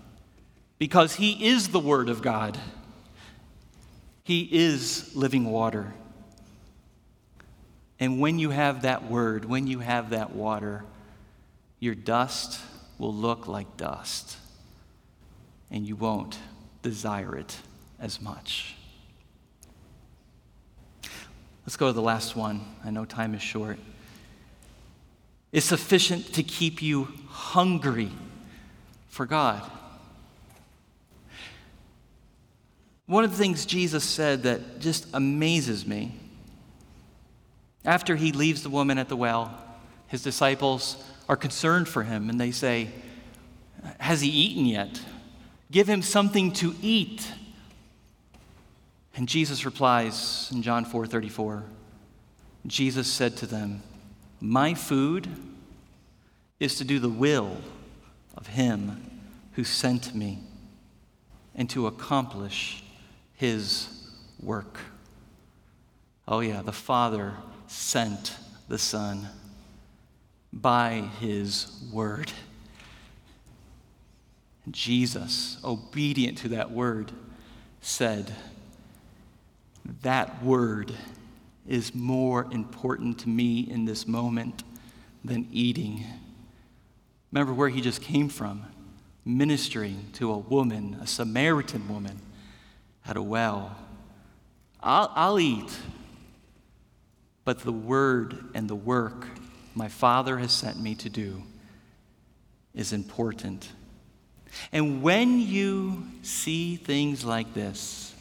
because 0.77 1.15
He 1.15 1.47
is 1.47 1.69
the 1.69 1.79
Word 1.79 2.09
of 2.09 2.21
God. 2.21 2.57
He 4.25 4.41
is 4.51 5.15
living 5.15 5.45
water. 5.45 5.93
And 7.99 8.19
when 8.19 8.39
you 8.39 8.49
have 8.51 8.83
that 8.83 9.09
Word, 9.09 9.45
when 9.45 9.67
you 9.67 9.79
have 9.79 10.11
that 10.11 10.33
water, 10.33 10.85
your 11.79 11.95
dust 11.95 12.61
will 12.97 13.13
look 13.13 13.47
like 13.47 13.77
dust, 13.77 14.37
and 15.71 15.85
you 15.85 15.95
won't 15.95 16.37
desire 16.81 17.35
it 17.35 17.57
as 17.99 18.21
much. 18.21 18.75
Let's 21.65 21.77
go 21.77 21.87
to 21.87 21.93
the 21.93 22.01
last 22.01 22.35
one. 22.35 22.61
I 22.83 22.89
know 22.89 23.05
time 23.05 23.35
is 23.35 23.41
short. 23.41 23.77
It's 25.51 25.65
sufficient 25.65 26.33
to 26.33 26.43
keep 26.43 26.81
you 26.81 27.09
hungry 27.27 28.11
for 29.07 29.25
God. 29.25 29.61
One 33.07 33.23
of 33.23 33.31
the 33.31 33.37
things 33.37 33.65
Jesus 33.65 34.03
said 34.03 34.43
that 34.43 34.79
just 34.79 35.07
amazes 35.13 35.85
me 35.85 36.18
After 37.85 38.15
he 38.15 38.31
leaves 38.31 38.63
the 38.63 38.69
woman 38.69 38.97
at 38.97 39.09
the 39.09 39.15
well, 39.15 39.57
his 40.07 40.21
disciples 40.23 41.03
are 41.27 41.37
concerned 41.37 41.87
for 41.87 42.03
him 42.03 42.29
and 42.29 42.39
they 42.39 42.51
say, 42.51 42.89
Has 43.99 44.21
he 44.21 44.29
eaten 44.29 44.65
yet? 44.65 45.01
Give 45.71 45.87
him 45.87 46.01
something 46.01 46.51
to 46.53 46.75
eat. 46.81 47.31
And 49.15 49.27
Jesus 49.27 49.65
replies 49.65 50.49
in 50.51 50.61
John 50.61 50.85
4 50.85 51.05
34, 51.05 51.63
Jesus 52.67 53.11
said 53.11 53.37
to 53.37 53.45
them, 53.45 53.83
My 54.41 54.73
food 54.73 55.27
is 56.59 56.75
to 56.75 56.83
do 56.83 56.99
the 56.99 57.09
will 57.09 57.57
of 58.35 58.47
him 58.47 59.21
who 59.53 59.63
sent 59.63 60.15
me 60.15 60.39
and 61.55 61.69
to 61.69 61.87
accomplish 61.87 62.83
his 63.33 64.09
work. 64.41 64.79
Oh, 66.27 66.39
yeah, 66.39 66.61
the 66.61 66.71
Father 66.71 67.35
sent 67.69 68.35
the 68.67 68.77
Son 68.77 69.29
by 70.51 71.09
his 71.19 71.81
word. 71.93 72.31
Jesus, 74.69 75.57
obedient 75.63 76.39
to 76.39 76.49
that 76.49 76.71
word, 76.71 77.11
said, 77.81 78.33
That 80.01 80.43
word 80.43 80.93
is 81.67 81.93
more 81.93 82.47
important 82.51 83.19
to 83.19 83.29
me 83.29 83.61
in 83.61 83.85
this 83.85 84.07
moment 84.07 84.63
than 85.23 85.47
eating. 85.51 86.03
Remember 87.31 87.53
where 87.53 87.69
he 87.69 87.81
just 87.81 88.01
came 88.01 88.29
from 88.29 88.65
ministering 89.25 90.07
to 90.13 90.31
a 90.31 90.37
woman, 90.37 90.97
a 91.01 91.05
Samaritan 91.05 91.87
woman, 91.87 92.19
at 93.05 93.15
a 93.15 93.21
well. 93.21 93.75
I'll, 94.81 95.11
I'll 95.13 95.39
eat, 95.39 95.77
but 97.49 97.57
the 97.61 97.71
word 97.71 98.37
and 98.53 98.69
the 98.69 98.75
work 98.75 99.25
my 99.73 99.87
Father 99.87 100.37
has 100.37 100.51
sent 100.51 100.79
me 100.79 100.93
to 100.93 101.09
do 101.09 101.41
is 102.75 102.93
important. 102.93 103.67
And 104.71 105.01
when 105.01 105.39
you 105.39 106.05
see 106.21 106.75
things 106.75 107.25
like 107.25 107.55
this, 107.55 108.13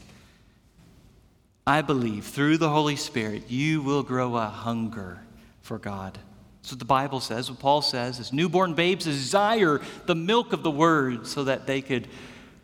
I 1.67 1.83
believe 1.83 2.25
through 2.25 2.57
the 2.57 2.71
Holy 2.71 2.97
Spirit, 2.97 3.51
you 3.51 3.83
will 3.83 4.03
grow 4.03 4.35
a 4.39 4.47
hunger 4.47 5.21
for 5.61 5.77
God. 5.77 6.19
That's 6.63 6.73
what 6.73 6.79
the 6.79 6.87
Bible 6.87 7.21
says, 7.21 7.51
what 7.51 7.61
Paul 7.61 7.83
says, 7.83 8.21
is 8.21 8.33
newborn 8.33 8.73
babes 8.73 9.05
desire 9.05 9.83
the 10.07 10.15
milk 10.15 10.55
of 10.55 10.63
the 10.63 10.71
word 10.71 11.27
so 11.27 11.45
that 11.45 11.67
they 11.67 11.83
could 11.83 12.09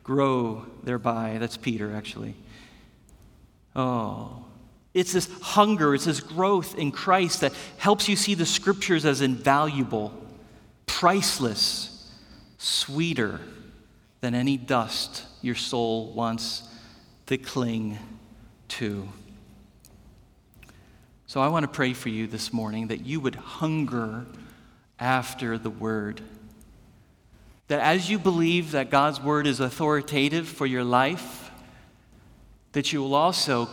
grow 0.02 0.64
thereby. 0.82 1.36
That's 1.38 1.58
Peter, 1.58 1.94
actually. 1.94 2.34
Oh, 3.76 4.43
it's 4.94 5.12
this 5.12 5.28
hunger, 5.42 5.94
it's 5.94 6.04
this 6.04 6.20
growth 6.20 6.78
in 6.78 6.92
Christ 6.92 7.40
that 7.40 7.52
helps 7.78 8.08
you 8.08 8.14
see 8.14 8.34
the 8.34 8.46
scriptures 8.46 9.04
as 9.04 9.20
invaluable, 9.20 10.14
priceless, 10.86 12.12
sweeter 12.58 13.40
than 14.20 14.34
any 14.34 14.56
dust 14.56 15.24
your 15.42 15.56
soul 15.56 16.12
wants 16.12 16.62
to 17.26 17.36
cling 17.36 17.98
to. 18.68 19.08
So 21.26 21.40
I 21.40 21.48
want 21.48 21.64
to 21.64 21.68
pray 21.68 21.92
for 21.92 22.10
you 22.10 22.28
this 22.28 22.52
morning 22.52 22.88
that 22.88 23.04
you 23.04 23.18
would 23.18 23.34
hunger 23.34 24.24
after 25.00 25.58
the 25.58 25.70
word. 25.70 26.20
That 27.66 27.80
as 27.80 28.08
you 28.08 28.20
believe 28.20 28.70
that 28.70 28.90
God's 28.90 29.20
word 29.20 29.46
is 29.48 29.58
authoritative 29.58 30.46
for 30.48 30.66
your 30.66 30.84
life, 30.84 31.50
that 32.72 32.92
you 32.92 33.02
will 33.02 33.14
also 33.14 33.68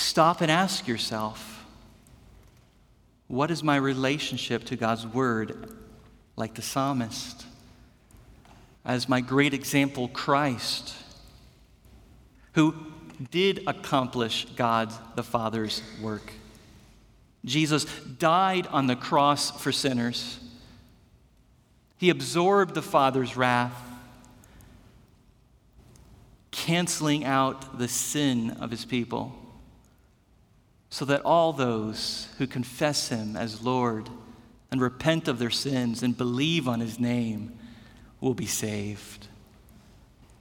stop 0.00 0.40
and 0.40 0.50
ask 0.50 0.88
yourself, 0.88 1.64
what 3.28 3.50
is 3.50 3.62
my 3.62 3.76
relationship 3.76 4.64
to 4.64 4.76
God's 4.76 5.06
word 5.06 5.76
like 6.36 6.54
the 6.54 6.62
psalmist? 6.62 7.46
As 8.84 9.08
my 9.08 9.20
great 9.20 9.54
example, 9.54 10.08
Christ, 10.08 10.94
who 12.54 12.74
did 13.30 13.62
accomplish 13.66 14.46
God 14.56 14.92
the 15.14 15.22
Father's 15.22 15.82
work. 16.00 16.32
Jesus 17.44 17.84
died 17.84 18.66
on 18.68 18.86
the 18.86 18.96
cross 18.96 19.50
for 19.60 19.72
sinners. 19.72 20.38
He 21.98 22.10
absorbed 22.10 22.74
the 22.74 22.82
Father's 22.82 23.36
wrath, 23.36 23.78
canceling 26.50 27.24
out 27.24 27.78
the 27.78 27.88
sin 27.88 28.52
of 28.52 28.70
his 28.70 28.84
people, 28.84 29.36
so 30.90 31.04
that 31.04 31.22
all 31.22 31.52
those 31.52 32.28
who 32.38 32.46
confess 32.46 33.08
him 33.08 33.36
as 33.36 33.62
Lord 33.62 34.10
and 34.70 34.80
repent 34.80 35.28
of 35.28 35.38
their 35.38 35.50
sins 35.50 36.02
and 36.02 36.16
believe 36.16 36.68
on 36.68 36.80
his 36.80 36.98
name 36.98 37.56
will 38.20 38.34
be 38.34 38.46
saved. 38.46 39.28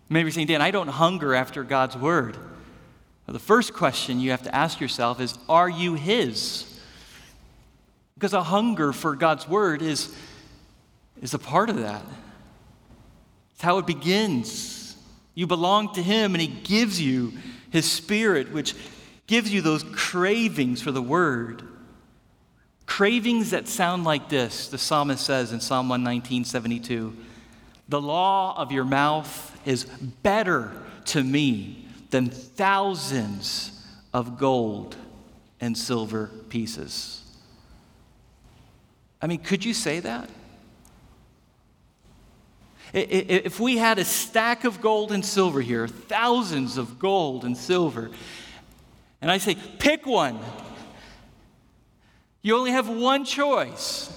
Maybe 0.09 0.25
you're 0.25 0.31
saying, 0.31 0.47
Dan, 0.47 0.61
I 0.61 0.71
don't 0.71 0.87
hunger 0.87 1.35
after 1.35 1.63
God's 1.63 1.95
word. 1.95 2.35
Well, 2.35 3.33
the 3.33 3.39
first 3.39 3.73
question 3.73 4.19
you 4.19 4.31
have 4.31 4.43
to 4.43 4.55
ask 4.55 4.81
yourself 4.81 5.21
is 5.21 5.37
Are 5.47 5.69
you 5.69 5.93
his? 5.93 6.65
Because 8.15 8.33
a 8.33 8.43
hunger 8.43 8.91
for 8.91 9.15
God's 9.15 9.47
word 9.47 9.81
is, 9.81 10.13
is 11.21 11.33
a 11.33 11.39
part 11.39 11.69
of 11.69 11.77
that. 11.77 12.03
It's 13.53 13.61
how 13.61 13.77
it 13.77 13.85
begins. 13.85 14.97
You 15.35 15.47
belong 15.47 15.93
to 15.93 16.03
Him, 16.03 16.33
and 16.33 16.41
He 16.41 16.47
gives 16.47 17.01
you 17.01 17.31
His 17.69 17.89
Spirit, 17.89 18.51
which 18.51 18.73
gives 19.29 19.53
you 19.53 19.61
those 19.61 19.83
cravings 19.93 20.81
for 20.81 20.91
the 20.91 21.03
word. 21.03 21.61
Cravings 22.87 23.51
that 23.51 23.67
sound 23.67 24.03
like 24.03 24.27
this, 24.27 24.69
the 24.69 24.77
psalmist 24.79 25.23
says 25.23 25.53
in 25.53 25.61
Psalm 25.61 25.87
119, 25.87 26.45
72. 26.45 27.15
The 27.89 28.01
law 28.01 28.57
of 28.57 28.71
your 28.71 28.85
mouth 28.85 29.55
is 29.67 29.83
better 29.83 30.71
to 31.05 31.23
me 31.23 31.85
than 32.09 32.31
thousands 32.31 33.85
of 34.15 34.39
gold 34.39 34.95
and 35.61 35.77
silver 35.77 36.31
pieces. 36.49 37.21
I 39.21 39.27
mean, 39.27 39.41
could 39.41 39.63
you 39.63 39.75
say 39.75 39.99
that? 39.99 40.27
If 42.93 43.59
we 43.59 43.77
had 43.77 43.99
a 43.99 44.05
stack 44.05 44.63
of 44.63 44.81
gold 44.81 45.11
and 45.11 45.23
silver 45.23 45.61
here, 45.61 45.87
thousands 45.87 46.77
of 46.77 46.97
gold 46.97 47.45
and 47.45 47.55
silver, 47.55 48.09
and 49.21 49.29
I 49.29 49.37
say, 49.37 49.55
pick 49.79 50.05
one, 50.05 50.39
you 52.41 52.55
only 52.55 52.71
have 52.71 52.89
one 52.89 53.25
choice. 53.25 54.15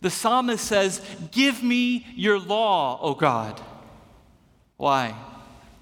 The 0.00 0.10
psalmist 0.10 0.64
says, 0.64 1.04
Give 1.32 1.62
me 1.62 2.06
your 2.14 2.38
law, 2.38 3.00
O 3.00 3.14
God. 3.14 3.60
Why? 4.76 5.14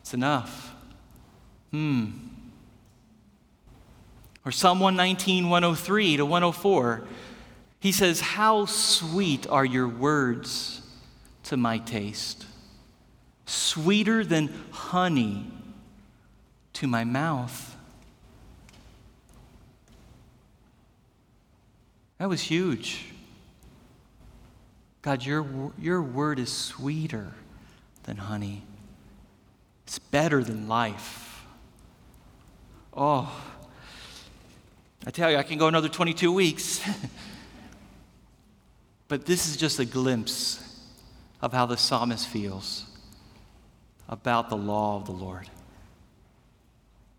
It's 0.00 0.14
enough. 0.14 0.74
Hmm. 1.70 2.12
Or 4.44 4.52
Psalm 4.52 4.80
119, 4.80 5.50
103 5.50 6.16
to 6.18 6.24
104. 6.24 7.06
He 7.80 7.92
says, 7.92 8.20
How 8.20 8.64
sweet 8.64 9.46
are 9.48 9.64
your 9.64 9.88
words 9.88 10.80
to 11.44 11.56
my 11.56 11.78
taste, 11.78 12.46
sweeter 13.44 14.24
than 14.24 14.48
honey 14.70 15.50
to 16.74 16.86
my 16.86 17.04
mouth. 17.04 17.75
That 22.18 22.28
was 22.28 22.40
huge. 22.42 23.06
God, 25.02 25.24
your, 25.24 25.72
your 25.78 26.02
word 26.02 26.38
is 26.38 26.50
sweeter 26.50 27.32
than 28.04 28.16
honey. 28.16 28.62
It's 29.84 29.98
better 29.98 30.42
than 30.42 30.68
life. 30.68 31.44
Oh, 32.94 33.30
I 35.06 35.10
tell 35.10 35.30
you, 35.30 35.36
I 35.36 35.42
can 35.42 35.58
go 35.58 35.68
another 35.68 35.88
22 35.88 36.32
weeks. 36.32 36.80
But 39.08 39.24
this 39.24 39.48
is 39.48 39.56
just 39.56 39.78
a 39.78 39.84
glimpse 39.84 40.62
of 41.40 41.52
how 41.52 41.66
the 41.66 41.76
psalmist 41.76 42.26
feels 42.26 42.86
about 44.08 44.48
the 44.48 44.56
law 44.56 44.96
of 44.96 45.06
the 45.06 45.12
Lord. 45.12 45.48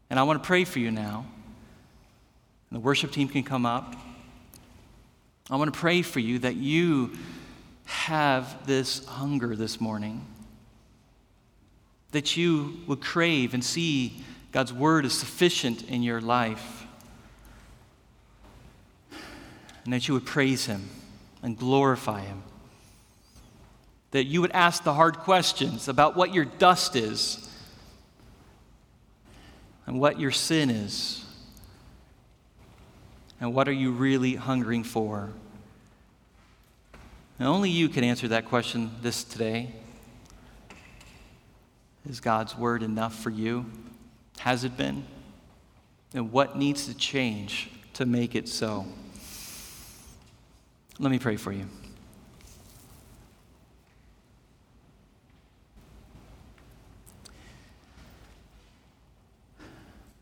And 0.09 0.19
I 0.19 0.23
want 0.23 0.41
to 0.41 0.47
pray 0.47 0.63
for 0.63 0.79
you 0.79 0.91
now. 0.91 1.25
And 2.69 2.77
the 2.77 2.81
worship 2.81 3.11
team 3.11 3.29
can 3.29 3.43
come 3.43 3.65
up. 3.65 3.95
I 5.49 5.55
want 5.55 5.73
to 5.73 5.79
pray 5.79 6.01
for 6.01 6.19
you 6.19 6.39
that 6.39 6.55
you 6.57 7.11
have 7.85 8.67
this 8.67 9.05
hunger 9.05 9.55
this 9.55 9.79
morning, 9.79 10.25
that 12.11 12.35
you 12.35 12.79
would 12.85 13.01
crave 13.01 13.53
and 13.53 13.63
see 13.63 14.21
God's 14.51 14.73
word 14.73 15.05
is 15.05 15.13
sufficient 15.13 15.83
in 15.83 16.03
your 16.03 16.19
life, 16.19 16.85
and 19.85 19.93
that 19.93 20.07
you 20.09 20.15
would 20.15 20.25
praise 20.25 20.65
Him 20.65 20.89
and 21.41 21.57
glorify 21.57 22.21
Him. 22.21 22.43
That 24.11 24.25
you 24.25 24.41
would 24.41 24.51
ask 24.51 24.83
the 24.83 24.93
hard 24.93 25.17
questions 25.19 25.87
about 25.87 26.17
what 26.17 26.33
your 26.33 26.45
dust 26.45 26.97
is 26.97 27.49
and 29.85 29.99
what 30.01 30.19
your 30.19 30.31
sin 30.31 30.69
is. 30.69 31.23
And 33.39 33.53
what 33.53 33.67
are 33.67 33.73
you 33.73 33.91
really 33.91 34.35
hungering 34.35 34.83
for? 34.83 35.29
And 37.39 37.47
only 37.47 37.69
you 37.69 37.87
can 37.87 38.03
answer 38.03 38.27
that 38.29 38.45
question 38.45 38.91
this 39.01 39.23
today. 39.23 39.71
Is 42.09 42.19
God's 42.19 42.57
word 42.57 42.83
enough 42.83 43.13
for 43.19 43.29
you? 43.29 43.65
Has 44.39 44.63
it 44.63 44.75
been? 44.77 45.05
And 46.13 46.31
what 46.31 46.57
needs 46.57 46.87
to 46.87 46.95
change 46.95 47.69
to 47.93 48.05
make 48.05 48.33
it 48.33 48.47
so? 48.47 48.85
Let 50.99 51.11
me 51.11 51.19
pray 51.19 51.35
for 51.35 51.51
you. 51.51 51.67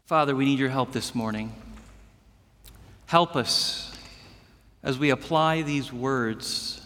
Father, 0.06 0.36
we 0.36 0.46
need 0.46 0.60
your 0.60 0.70
help 0.70 0.92
this 0.92 1.16
morning. 1.16 1.54
Help 3.08 3.36
us 3.36 3.92
as 4.84 4.98
we 4.98 5.10
apply 5.10 5.62
these 5.62 5.92
words 5.92 6.82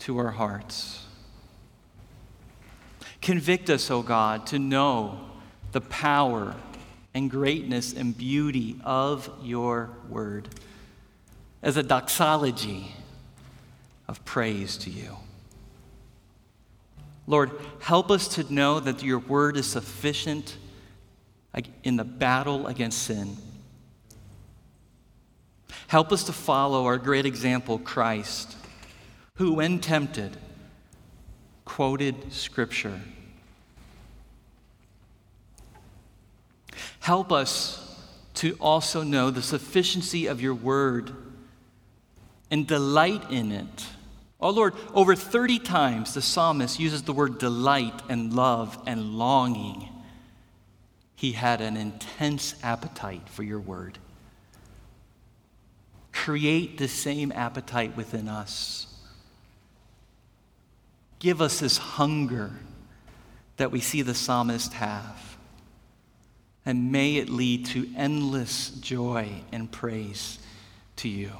to 0.00 0.18
our 0.18 0.30
hearts. 0.30 1.04
Convict 3.22 3.70
us, 3.70 3.90
O 3.90 3.98
oh 3.98 4.02
God, 4.02 4.46
to 4.48 4.58
know 4.58 5.20
the 5.72 5.80
power 5.80 6.54
and 7.14 7.30
greatness 7.30 7.92
and 7.92 8.16
beauty 8.16 8.78
of 8.84 9.30
your 9.42 9.90
word 10.08 10.48
as 11.62 11.76
a 11.76 11.82
doxology 11.82 12.92
of 14.08 14.22
praise 14.24 14.76
to 14.76 14.90
you. 14.90 15.16
Lord, 17.26 17.52
help 17.80 18.10
us 18.10 18.28
to 18.34 18.52
know 18.52 18.80
that 18.80 19.02
your 19.02 19.20
word 19.20 19.56
is 19.56 19.66
sufficient 19.66 20.58
in 21.82 21.96
the 21.96 22.04
battle 22.04 22.66
against 22.66 23.02
sin. 23.02 23.36
Help 25.86 26.12
us 26.12 26.24
to 26.24 26.32
follow 26.32 26.86
our 26.86 26.98
great 26.98 27.26
example, 27.26 27.78
Christ, 27.78 28.56
who, 29.36 29.54
when 29.54 29.78
tempted, 29.78 30.36
quoted 31.64 32.32
Scripture. 32.32 33.00
Help 37.00 37.30
us 37.30 37.80
to 38.34 38.56
also 38.60 39.02
know 39.02 39.30
the 39.30 39.42
sufficiency 39.42 40.26
of 40.26 40.40
your 40.40 40.54
word 40.54 41.12
and 42.50 42.66
delight 42.66 43.30
in 43.30 43.52
it 43.52 43.86
Oh 44.44 44.50
Lord, 44.50 44.74
over 44.92 45.14
30 45.14 45.58
times 45.60 46.12
the 46.12 46.20
psalmist 46.20 46.78
uses 46.78 47.02
the 47.02 47.14
word 47.14 47.38
delight 47.38 48.02
and 48.10 48.34
love 48.34 48.78
and 48.86 49.14
longing. 49.14 49.88
He 51.24 51.32
had 51.32 51.62
an 51.62 51.78
intense 51.78 52.54
appetite 52.62 53.30
for 53.30 53.44
your 53.44 53.58
word. 53.58 53.96
Create 56.12 56.76
the 56.76 56.86
same 56.86 57.32
appetite 57.32 57.96
within 57.96 58.28
us. 58.28 58.94
Give 61.20 61.40
us 61.40 61.60
this 61.60 61.78
hunger 61.78 62.50
that 63.56 63.70
we 63.70 63.80
see 63.80 64.02
the 64.02 64.14
psalmist 64.14 64.74
have. 64.74 65.38
And 66.66 66.92
may 66.92 67.16
it 67.16 67.30
lead 67.30 67.64
to 67.68 67.88
endless 67.96 68.68
joy 68.68 69.30
and 69.50 69.72
praise 69.72 70.38
to 70.96 71.08
you. 71.08 71.30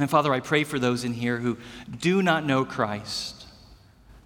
And 0.00 0.10
Father, 0.10 0.34
I 0.34 0.40
pray 0.40 0.64
for 0.64 0.80
those 0.80 1.04
in 1.04 1.12
here 1.12 1.36
who 1.36 1.58
do 1.96 2.22
not 2.22 2.44
know 2.44 2.64
Christ, 2.64 3.46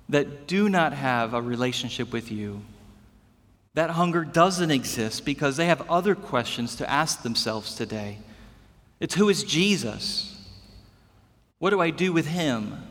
that 0.08 0.46
do 0.46 0.70
not 0.70 0.94
have 0.94 1.34
a 1.34 1.42
relationship 1.42 2.14
with 2.14 2.32
you. 2.32 2.62
That 3.76 3.90
hunger 3.90 4.24
doesn't 4.24 4.70
exist 4.70 5.26
because 5.26 5.58
they 5.58 5.66
have 5.66 5.90
other 5.90 6.14
questions 6.14 6.76
to 6.76 6.90
ask 6.90 7.22
themselves 7.22 7.74
today. 7.74 8.16
It's 9.00 9.14
who 9.14 9.28
is 9.28 9.44
Jesus? 9.44 10.34
What 11.58 11.70
do 11.70 11.80
I 11.82 11.90
do 11.90 12.10
with 12.10 12.26
him? 12.26 12.82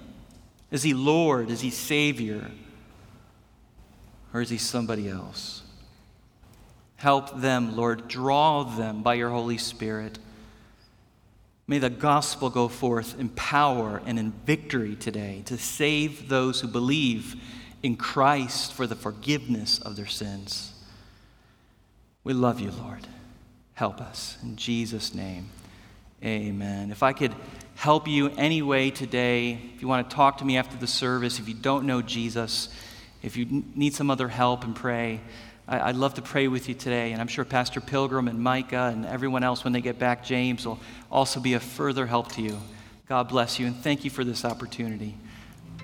Is 0.69 0.83
he 0.83 0.93
Lord? 0.93 1.49
Is 1.49 1.61
he 1.61 1.71
Savior? 1.71 2.51
Or 4.31 4.41
is 4.41 4.51
he 4.51 4.59
somebody 4.59 5.09
else? 5.09 5.63
Help 6.97 7.41
them, 7.41 7.75
Lord. 7.75 8.07
Draw 8.07 8.65
them 8.65 9.01
by 9.01 9.15
your 9.15 9.31
Holy 9.31 9.57
Spirit. 9.57 10.19
May 11.65 11.79
the 11.79 11.89
gospel 11.89 12.51
go 12.51 12.67
forth 12.67 13.19
in 13.19 13.29
power 13.29 14.03
and 14.05 14.19
in 14.19 14.33
victory 14.45 14.95
today 14.95 15.41
to 15.45 15.57
save 15.57 16.29
those 16.29 16.61
who 16.61 16.67
believe 16.67 17.35
in 17.81 17.95
Christ 17.95 18.71
for 18.71 18.85
the 18.85 18.95
forgiveness 18.95 19.79
of 19.79 19.95
their 19.95 20.05
sins. 20.05 20.73
We 22.25 22.33
love 22.33 22.59
you, 22.59 22.71
Lord. 22.71 23.07
Help 23.75 24.01
us. 24.01 24.37
In 24.41 24.55
Jesus' 24.55 25.13
name, 25.13 25.49
amen. 26.23 26.91
If 26.91 27.03
I 27.03 27.13
could 27.13 27.35
help 27.75 28.07
you 28.07 28.31
any 28.31 28.63
way 28.63 28.89
today, 28.89 29.59
if 29.75 29.81
you 29.81 29.87
want 29.87 30.09
to 30.09 30.15
talk 30.15 30.39
to 30.39 30.45
me 30.45 30.57
after 30.57 30.75
the 30.75 30.87
service, 30.87 31.39
if 31.39 31.47
you 31.47 31.53
don't 31.53 31.85
know 31.85 32.01
Jesus, 32.01 32.69
if 33.21 33.37
you 33.37 33.63
need 33.75 33.93
some 33.93 34.09
other 34.09 34.27
help 34.27 34.63
and 34.63 34.75
pray, 34.75 35.21
I'd 35.67 35.95
love 35.95 36.15
to 36.15 36.23
pray 36.23 36.47
with 36.47 36.67
you 36.67 36.73
today, 36.73 37.11
and 37.11 37.21
I'm 37.21 37.27
sure 37.27 37.45
Pastor 37.45 37.79
Pilgrim 37.79 38.27
and 38.27 38.39
Micah 38.39 38.91
and 38.91 39.05
everyone 39.05 39.43
else, 39.43 39.63
when 39.63 39.73
they 39.73 39.81
get 39.81 39.99
back, 39.99 40.23
James, 40.23 40.65
will 40.65 40.79
also 41.11 41.39
be 41.39 41.53
a 41.53 41.59
further 41.59 42.07
help 42.07 42.31
to 42.33 42.41
you. 42.41 42.57
God 43.07 43.29
bless 43.29 43.59
you, 43.59 43.67
and 43.67 43.75
thank 43.75 44.03
you 44.03 44.09
for 44.09 44.23
this 44.23 44.45
opportunity. 44.45 45.15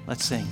Let's 0.07 0.25
sing. 0.25 0.47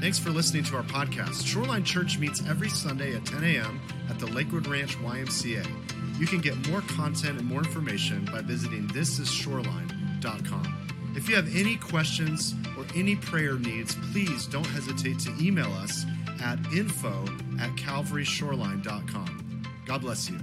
Thanks 0.00 0.18
for 0.18 0.30
listening 0.30 0.64
to 0.64 0.76
our 0.76 0.82
podcast. 0.82 1.46
Shoreline 1.46 1.84
Church 1.84 2.18
meets 2.18 2.42
every 2.48 2.70
Sunday 2.70 3.14
at 3.14 3.26
10 3.26 3.44
a.m. 3.44 3.80
at 4.08 4.18
the 4.18 4.26
Lakewood 4.26 4.66
Ranch 4.66 4.96
YMCA. 4.96 5.66
You 6.18 6.26
can 6.26 6.40
get 6.40 6.56
more 6.68 6.80
content 6.80 7.38
and 7.38 7.46
more 7.46 7.58
information 7.58 8.24
by 8.24 8.40
visiting 8.40 8.88
thisisshoreline.com. 8.88 11.12
If 11.16 11.28
you 11.28 11.36
have 11.36 11.54
any 11.54 11.76
questions 11.76 12.54
or 12.78 12.86
any 12.94 13.16
prayer 13.16 13.58
needs, 13.58 13.94
please 14.10 14.46
don't 14.46 14.66
hesitate 14.66 15.18
to 15.20 15.36
email 15.38 15.70
us 15.74 16.06
at 16.42 16.58
info 16.72 17.24
at 17.60 17.68
calvaryshoreline.com. 17.76 19.62
God 19.86 20.00
bless 20.00 20.30
you. 20.30 20.38